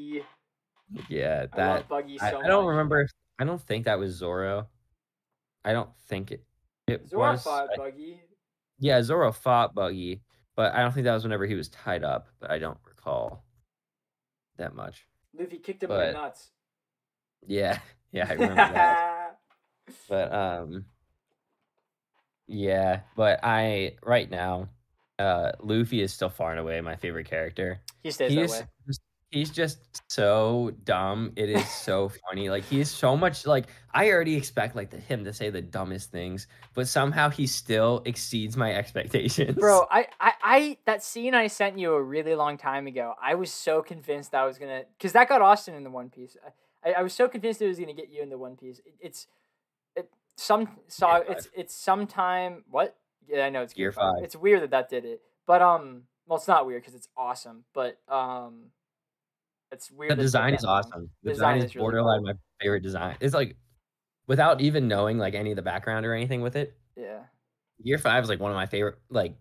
[1.08, 2.40] Yeah, I that love Buggy so I.
[2.44, 3.00] I don't remember.
[3.02, 4.68] If, I don't think that was Zoro.
[5.64, 6.44] I don't think it.
[6.86, 7.42] It Zoro was.
[7.42, 8.20] fought I- Buggy.
[8.78, 10.22] yeah, Zoro fought Buggy,
[10.54, 12.28] but I don't think that was whenever he was tied up.
[12.40, 13.44] But I don't recall
[14.58, 15.06] that much.
[15.38, 16.50] Luffy kicked him in the nuts.
[17.46, 17.78] Yeah,
[18.12, 19.38] yeah, I remember that.
[20.08, 20.84] But um,
[22.48, 24.68] yeah, but I right now,
[25.18, 27.80] uh, Luffy is still far and away my favorite character.
[28.02, 28.66] he stays He that is way.
[29.36, 29.78] He's just
[30.10, 31.32] so dumb.
[31.36, 32.48] It is so funny.
[32.48, 36.10] Like he's so much like I already expect like the, him to say the dumbest
[36.10, 39.56] things, but somehow he still exceeds my expectations.
[39.58, 43.34] Bro, I, I, I, that scene I sent you a really long time ago, I
[43.34, 46.36] was so convinced I was gonna, cause that got Austin in the One Piece.
[46.84, 48.78] I, I was so convinced it was gonna get you in the One Piece.
[48.80, 49.26] It, it's,
[49.94, 52.96] it some saw Gear it's it's sometime what?
[53.28, 54.22] Yeah, I know it's Gear five.
[54.22, 57.64] It's weird that that did it, but um, well, it's not weird because it's awesome,
[57.72, 58.70] but um,
[59.72, 60.10] it's weird.
[60.12, 61.10] the that it took design is awesome.
[61.22, 62.26] The Design design, is is really borderline cool.
[62.26, 63.16] my favorite design.
[63.20, 63.56] It's like
[64.26, 66.76] without even knowing like any of the background or anything with it.
[66.96, 67.20] Yeah,
[67.84, 69.34] Gear five is like one of my favorite like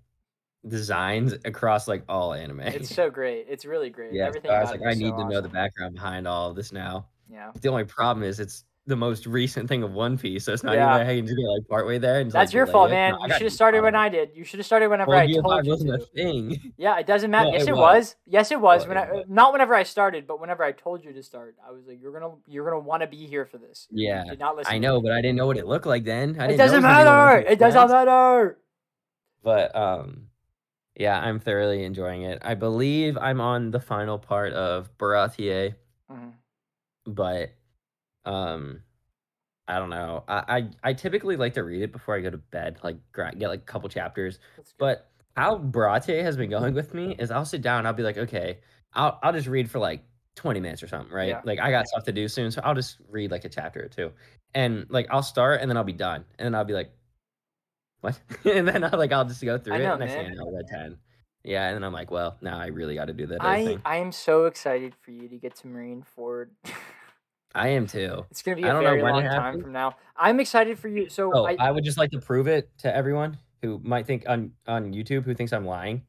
[0.67, 2.61] designs across like all anime.
[2.61, 3.45] it's so great.
[3.49, 4.13] It's really great.
[4.13, 6.49] yeah, Everything so I was like, I need so to know the background behind all
[6.49, 7.07] of this now.
[7.31, 7.51] Yeah.
[7.61, 10.75] The only problem is it's the most recent thing of One Piece, so it's not
[10.75, 10.85] Yeah.
[10.95, 13.13] even like I can just get like partway there and That's like, your fault, man.
[13.19, 13.95] No, you should have started when.
[13.95, 14.29] I did.
[14.35, 15.95] You should have started whenever Well, I told you wasn't to.
[15.95, 16.73] a thing.
[16.77, 17.47] Yeah, it doesn't matter.
[17.49, 17.81] No, yes, it it was.
[17.81, 18.15] was.
[18.27, 18.83] Yes, it was.
[18.83, 19.25] No, when it I, was.
[19.27, 22.13] not whenever I started, but whenever I told you to start, I was like, "You're
[22.13, 24.73] gonna, you're gonna want to be here for this." You Yeah, did not listen.
[24.73, 26.35] I know, but I didn't know what it looked like then.
[26.39, 27.51] I it didn't doesn't know it was gonna be one of matter.
[27.53, 28.57] It doesn't matter.
[29.41, 30.27] But um,
[30.95, 32.39] yeah, I'm thoroughly enjoying it.
[32.43, 35.73] I believe I'm on the final part of Baratie,
[36.11, 36.33] Mhm.
[37.07, 37.51] but
[38.25, 38.81] um,
[39.67, 40.23] I don't know.
[40.27, 43.47] I, I I typically like to read it before I go to bed, like get
[43.47, 44.39] like a couple chapters.
[44.77, 48.17] But how Baratie has been going with me is I'll sit down, I'll be like,
[48.17, 48.59] okay,
[48.93, 50.03] I'll I'll just read for like
[50.35, 51.29] 20 minutes or something, right?
[51.29, 51.41] Yeah.
[51.43, 53.87] Like I got stuff to do soon, so I'll just read like a chapter or
[53.87, 54.11] two.
[54.53, 56.25] And like I'll start and then I'll be done.
[56.37, 56.91] And then I'll be like,
[58.01, 58.19] what?
[58.45, 59.79] and then I'll like I'll just go through it.
[59.79, 60.97] know, Next thing I know, read 10.
[61.43, 63.81] Yeah, and then I'm like, well, now I really got to do that I, thing.
[63.85, 66.47] I am so excited for you to get to Marineford.
[67.55, 68.25] I am too.
[68.29, 69.95] it's gonna be I a very long time from now.
[70.15, 71.09] I'm excited for you.
[71.09, 74.25] So Oh, I, I, would just like to prove it to everyone who might think
[74.27, 76.03] on on YouTube who thinks I'm lying.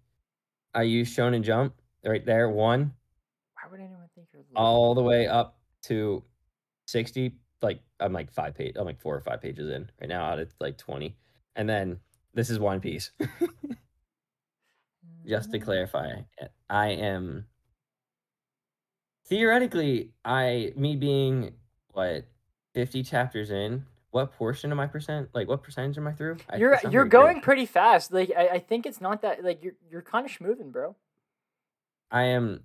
[0.74, 1.74] I use Shonen Jump
[2.05, 2.92] right there, one
[3.66, 4.42] why would anyone think you're?
[4.42, 4.55] lying?
[4.55, 6.22] all the way up to
[6.86, 7.32] 60
[7.62, 10.38] like i'm like five page i'm like four or five pages in right now out
[10.38, 11.16] of like 20
[11.57, 11.99] and then
[12.34, 13.11] this is one piece
[15.26, 15.62] just to mm.
[15.62, 16.12] clarify
[16.70, 17.44] i am
[19.26, 21.52] theoretically i me being
[21.92, 22.24] what
[22.74, 26.56] 50 chapters in what portion of my percent like what percentage am i through I-
[26.56, 27.10] You're you're very good.
[27.10, 28.12] going pretty fast.
[28.12, 30.96] Like I, I think it's not that like you're you're kind of schmoving, bro.
[32.10, 32.64] i am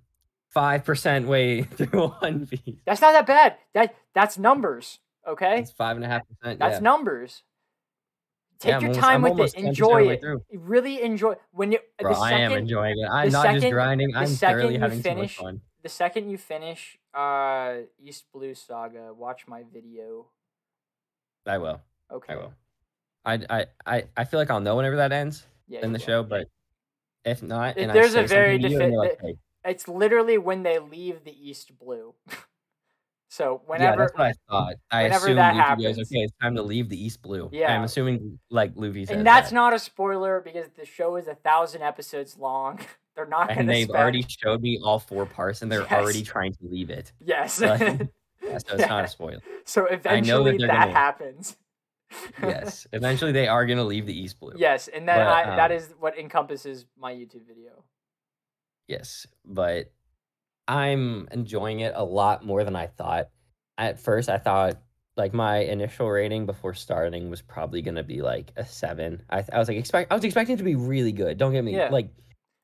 [0.50, 3.56] five percent way through one piece That's not that bad.
[3.74, 4.98] That that's numbers.
[5.26, 6.80] Okay, it's five and a half percent that's yeah.
[6.80, 7.42] numbers.
[8.60, 9.60] Take Yeah, your almost- time I'm with it.
[9.62, 10.22] Enjoy it.
[10.52, 11.80] Really enjoy when you.
[11.98, 13.08] Bro, the I am enjoying it.
[13.10, 14.14] I'm not second- just grinding.
[14.16, 15.60] I'm second thoroughly having finish- so much fun.
[15.82, 20.26] The second you finish uh East Blue Saga, watch my video.
[21.46, 21.80] I will.
[22.10, 22.32] Okay.
[22.34, 22.52] I will.
[23.24, 25.80] I I I I feel like I'll know whenever that ends Yeah.
[25.84, 26.06] in the will.
[26.06, 26.48] show, but
[27.24, 30.78] if not, If and there's a very you, defi- like, "Hey," It's literally when they
[30.80, 32.14] leave the East Blue.
[33.30, 34.74] so whenever yeah, that's what I thought.
[34.90, 37.48] I assumed that Luffy happens- goes, okay, it's time to leave the East Blue.
[37.52, 37.74] Yeah.
[37.74, 39.54] I'm assuming like Luffy says and that's that.
[39.54, 42.80] not a spoiler because the show is a thousand episodes long.
[43.16, 43.60] They're not going to be.
[43.60, 44.02] and they've spend...
[44.02, 45.92] already showed me all four parts, and they're Yes.
[45.92, 47.12] already trying to leave it.
[47.20, 47.60] yes.
[47.60, 47.80] Like,
[48.42, 49.38] Yeah, so it's not a spoiler.
[49.64, 51.56] so I know that eventually that gonna- happens.
[52.42, 54.52] Yes, eventually they are gonna leave the East Blue.
[54.56, 57.84] yes, and then But, I, um, is what encompasses my YouTube video.
[58.88, 59.92] Yes, but
[60.68, 63.28] I'm enjoying it a lot more than I thought.
[63.78, 64.76] At first, I thought
[65.16, 69.22] like my initial rating before starting was probably gonna be like a seven.
[69.30, 71.38] I, I was like expect I was expecting it to be really good.
[71.38, 71.90] Don't get me Yeah.
[71.90, 72.08] like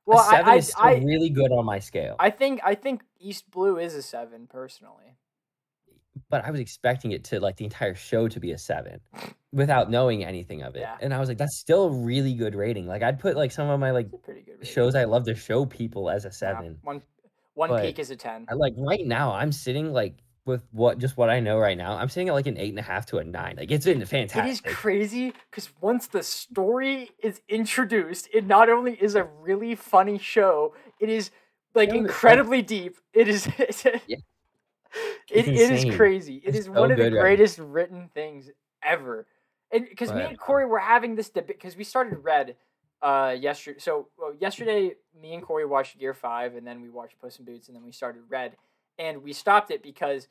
[0.09, 2.17] Well, a seven I, is still I, really good on my scale.
[2.19, 5.17] I think I think East Blue is a seven personally.
[6.31, 9.01] but I was expecting it to like the entire show to be a seven
[9.53, 10.81] without knowing anything of it.
[10.81, 10.97] Yeah.
[11.01, 12.87] And I was like, that's still a really good rating.
[12.87, 14.75] Like I'd put like some of my like pretty good rating.
[14.75, 16.79] shows I love to show people as a Yeah, seven.
[16.83, 17.03] One
[17.55, 18.47] One But Peak is a ten.
[18.51, 20.15] I like right now I'm sitting like
[20.49, 22.79] with what just what I know right now, I'm sitting at like an eight and
[22.81, 23.55] a half to a nine.
[23.57, 24.45] Like it's been fantastic.
[24.47, 29.77] It is crazy because once the story is introduced, it not only is a really
[29.77, 31.31] funny show, it is
[31.75, 32.97] like No, it's like- incredibly deep.
[33.13, 33.47] It is.
[34.09, 34.17] Yeah.
[35.31, 36.37] It, It's it is crazy.
[36.37, 38.51] It It's is so one of the good right greatest written things
[38.83, 39.27] ever.
[39.71, 42.57] And because me and Corey were having this debate because we started Red
[43.03, 43.79] uh yesterday.
[43.81, 47.45] So well, yesterday, me and Corey watched Gear Five, and then we watched Puss in
[47.45, 48.57] Boots, and then we started Red,
[48.99, 50.27] and we stopped it because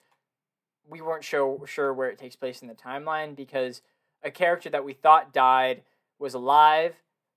[0.89, 3.81] we weren't sure sure where it takes place in the timeline because
[4.23, 5.83] a character that we thought died
[6.19, 6.95] was alive,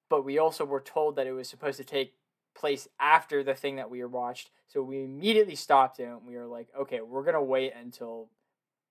[0.08, 2.14] but we also were told that it was supposed to take
[2.54, 4.50] place after the thing that we watched.
[4.68, 8.28] So we immediately stopped it and we were like, okay, we're gonna wait until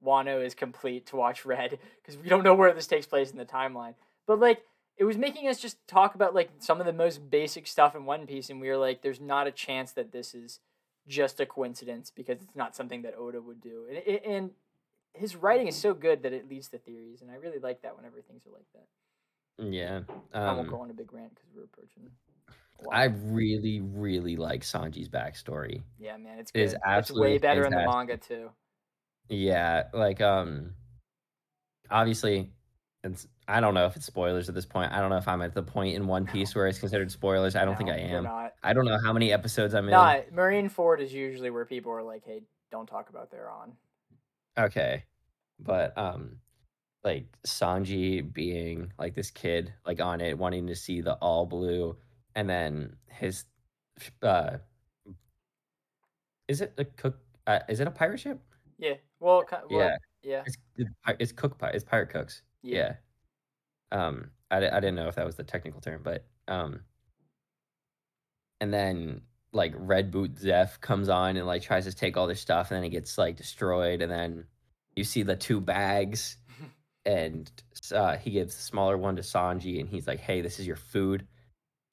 [0.05, 3.37] Wano is complete to watch Red because we don't know where this takes place in
[3.37, 3.95] the timeline.
[4.27, 4.63] But like
[4.99, 8.05] it was making us just talk about like some of the most basic stuff in
[8.05, 10.59] One Piece, and we were like, there's not a chance that this is
[11.09, 13.85] just a coincidence because it's not something that Oda would do.
[13.89, 14.51] And, and
[15.13, 17.97] his writing is so good that it leads to theories, and I really like that
[17.97, 18.87] whenever things are like that.
[19.75, 20.01] Yeah.
[20.33, 22.09] I won't Um, go on a big rant because we're approaching.
[22.93, 25.81] I really, really like Sanji's backstory.
[25.97, 26.75] yeah, man, it's it is good.
[26.77, 28.51] It's way absolutely better in the manga too.
[29.27, 30.75] Yeah, like um
[31.91, 32.53] obviously
[33.03, 34.91] it's I don't know if it's spoilers at this point.
[34.91, 37.55] I don't know if I'm at the point in One Piece where it's considered spoilers.
[37.55, 38.23] I don't think I am.
[38.25, 38.53] Not.
[38.61, 39.91] I don't know how many episodes I'm in.
[39.91, 42.41] No, Marineford is usually where people are like, "Hey,
[42.71, 43.73] don't talk about their on."
[44.57, 45.03] Okay.
[45.59, 46.37] But um
[47.03, 51.95] like Sanji being like this kid like on it wanting to see the all blue
[52.35, 53.45] and then his
[54.21, 54.57] uh
[56.49, 58.39] is it a cook uh, is it a pirate ship?
[58.77, 58.95] Yeah.
[59.19, 59.97] Well, Yeah.
[60.21, 60.43] yeah.
[60.45, 60.57] It's
[61.19, 62.43] it's, cook it's pirate cooks.
[62.61, 62.95] Yeah.
[63.91, 66.81] Um I, I didn't know if that was the technical term, but um
[68.59, 72.41] and then like Red Boot Zeff comes on and like tries to take all this
[72.41, 74.45] stuff and then it gets like destroyed and then
[74.95, 76.37] you see the two bags
[77.05, 77.51] and
[77.93, 80.75] uh, he gives the smaller one to Sanji and he's like, "Hey, this is your
[80.75, 81.25] food.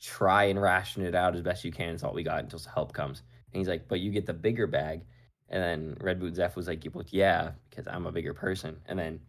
[0.01, 1.95] Try and ration it out as best you can.
[1.95, 4.67] It's all we got until help comes." And he's like, "But you get the bigger
[4.67, 5.07] bag."
[5.49, 8.99] And then Red Boot Zeff was like, "Well, yeah, because I'm a bigger person." And
[8.99, 9.21] then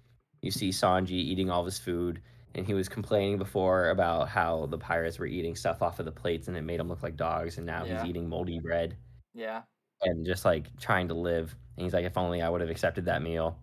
[0.41, 2.21] you see Sanji eating all his food,
[2.55, 6.11] and he was complaining before about how the pirates were eating stuff off of the
[6.11, 8.01] plates and it made him look like dogs, and now Yeah.
[8.01, 8.95] he's eating moldy bread
[9.33, 9.61] Yeah.
[10.01, 11.55] and just like trying to live.
[11.75, 13.59] And he's like, if only I would have accepted that meal.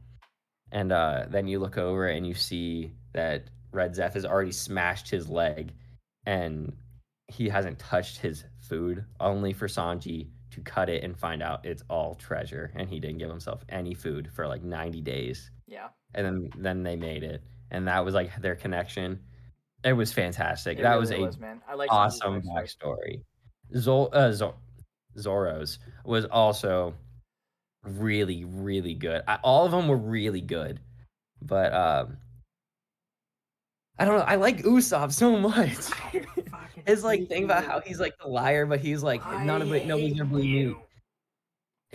[0.70, 5.08] And uh, then you look over and you see that Red Zeff has already smashed
[5.10, 5.72] his leg
[6.26, 6.72] and
[7.28, 11.82] he hasn't touched his food, only for Sanji to cut it and find out it's
[11.90, 12.70] all treasure.
[12.76, 15.50] And he didn't give himself any food for like 90 days.
[15.66, 15.88] Yeah.
[16.14, 17.42] And then, then they made it.
[17.70, 19.18] And that was like their connection.
[19.84, 20.78] It was fantastic.
[20.78, 21.60] It that was really a man.
[21.68, 23.22] I like awesome backstory.
[23.74, 24.54] Zol, uh, Zor-
[25.18, 26.94] Zoro's was also
[27.82, 29.22] really, really good.
[29.28, 30.80] I, all of them were really good,
[31.42, 32.16] but um,
[33.98, 34.24] I don't know.
[34.24, 35.76] I like Usopp so much.
[36.86, 39.86] His like thing about how he's like the liar, but he's like none of it.
[39.86, 40.76] Nobody's gonna believe me.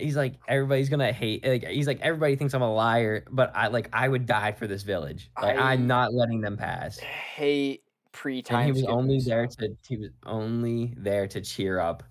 [0.00, 1.46] He's like everybody's gonna hate.
[1.46, 4.66] Like he's like everybody thinks I'm a liar, but I like I would die for
[4.66, 5.30] this village.
[5.40, 6.98] Like I- I'm not letting them pass.
[6.98, 7.82] hate
[8.12, 8.66] pre-time.
[8.66, 12.02] He was only there to he was only there to cheer up.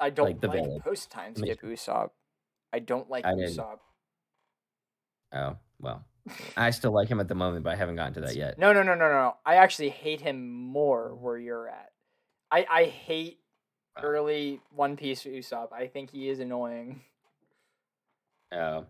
[0.00, 0.82] I don't like, the like village.
[0.82, 2.10] post-time I skip Usopp.
[2.72, 3.32] I don't like I.
[3.32, 3.78] Usopp.
[5.32, 6.04] Oh well,
[6.56, 8.58] I still like him at the moment, but I haven't gotten to that yet.
[8.58, 9.36] No, no, no, no, no.
[9.44, 11.90] I actually hate him more where you're at.
[12.50, 13.40] I I hate
[14.02, 15.72] early One Piece Usopp.
[15.72, 17.00] I think he is annoying.
[18.52, 18.86] Oh,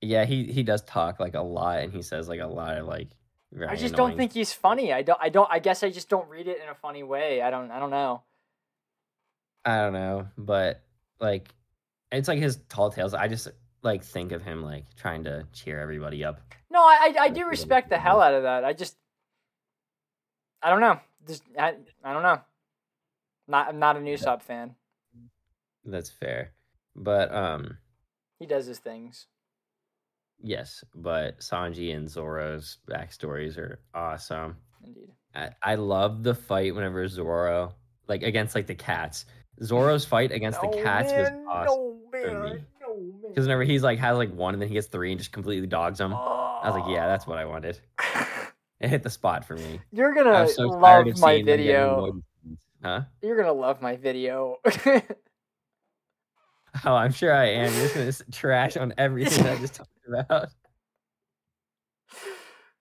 [0.00, 2.86] Yeah, he he does talk like a lot, and he says like a lot of
[2.86, 3.08] like.
[3.52, 4.92] Very I just annoying don't think he's funny.
[4.92, 5.18] I don't.
[5.22, 5.48] I don't.
[5.50, 7.40] I guess I just don't read it in a funny way.
[7.40, 7.70] I don't.
[7.70, 8.22] I don't know.
[9.64, 10.82] I don't know, but
[11.20, 11.54] like,
[12.10, 13.14] it's like his tall tales.
[13.14, 13.48] I just
[13.82, 16.40] like think of him like trying to cheer everybody up.
[16.68, 18.64] No, I I, I do respect the hell out of that.
[18.64, 18.96] I just.
[20.60, 20.98] I don't know.
[21.26, 22.40] Just I, I don't know.
[23.46, 24.74] Not I'm not a Usopp fan.
[25.84, 26.52] That's fair,
[26.96, 27.78] but um,
[28.38, 29.26] He does his things.
[30.42, 34.56] yes, but Sanji and Zoro's backstories are awesome.
[34.84, 35.10] Indeed.
[35.34, 37.74] I, I love the fight whenever Zoro
[38.08, 39.24] like against like the cats.
[39.62, 42.58] Zoro's fight against the cats was awesome no.
[42.80, 43.12] No, man.
[43.28, 45.66] because whenever he's like has like one and then he gets three and just completely
[45.66, 46.12] dogs them.
[46.14, 47.78] I was like, yeah, that's what I wanted.
[47.98, 48.50] Ah.
[48.80, 49.80] It hit the spot for me.
[49.92, 51.94] You're gonna so love my seeing them getting video.
[51.94, 52.58] annoyed with things.
[52.82, 53.00] Huh?
[53.22, 54.56] You're gonna love my video.
[56.84, 57.72] Oh, I'm sure I am.
[57.72, 60.48] You're just gonna trash on everything I just talked about.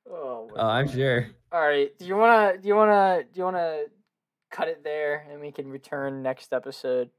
[0.09, 1.27] oh, my Oh, I'm sure.
[1.51, 1.97] All right.
[1.99, 2.57] Do you wanna?
[2.57, 3.23] Do you wanna?
[3.23, 3.83] Do you wanna
[4.51, 7.11] cut it there, and we can return next episode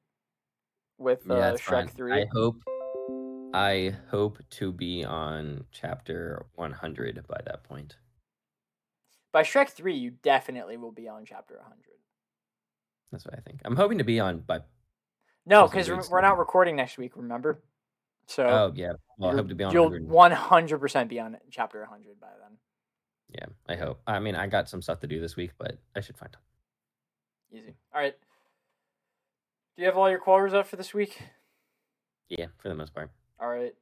[0.98, 1.88] with uh, yeah, Shrek fine.
[1.88, 2.12] three?
[2.12, 2.56] I hope.
[3.54, 7.96] I hope to be on chapter 100 by that point.
[9.32, 11.78] By Shrek three, you definitely will be on chapter 100.
[13.12, 13.60] That's what I think.
[13.64, 14.58] I'm hoping to be on by.
[15.46, 17.12] No, because we're, not recording next week.
[17.16, 17.60] Remember?
[18.26, 18.94] So Oh yeah.
[19.18, 19.72] Well, I hope to be on.
[19.72, 20.08] you'll 100.
[20.08, 22.58] 100 percent be on chapter 100 by then.
[23.30, 24.00] Yeah, I hope.
[24.06, 26.42] I mean, I got some stuff to do this week, but I should find time.
[27.52, 27.74] Easy.
[27.94, 28.14] All right.
[29.76, 31.20] Do you have all your quarters up for this week?
[32.28, 33.10] Yeah, for the most part.
[33.40, 33.74] All right.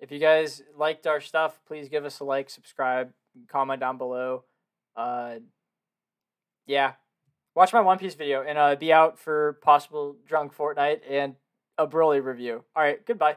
[0.00, 3.12] If you guys liked our stuff, please give us a like, subscribe,
[3.48, 4.44] comment down below.
[4.96, 5.36] Uh,
[6.66, 6.92] yeah,
[7.58, 11.34] watch my One Piece video and uh, be out for possible drunk Fortnite and
[11.76, 12.62] a Broly review.
[12.76, 13.34] All right, goodbye.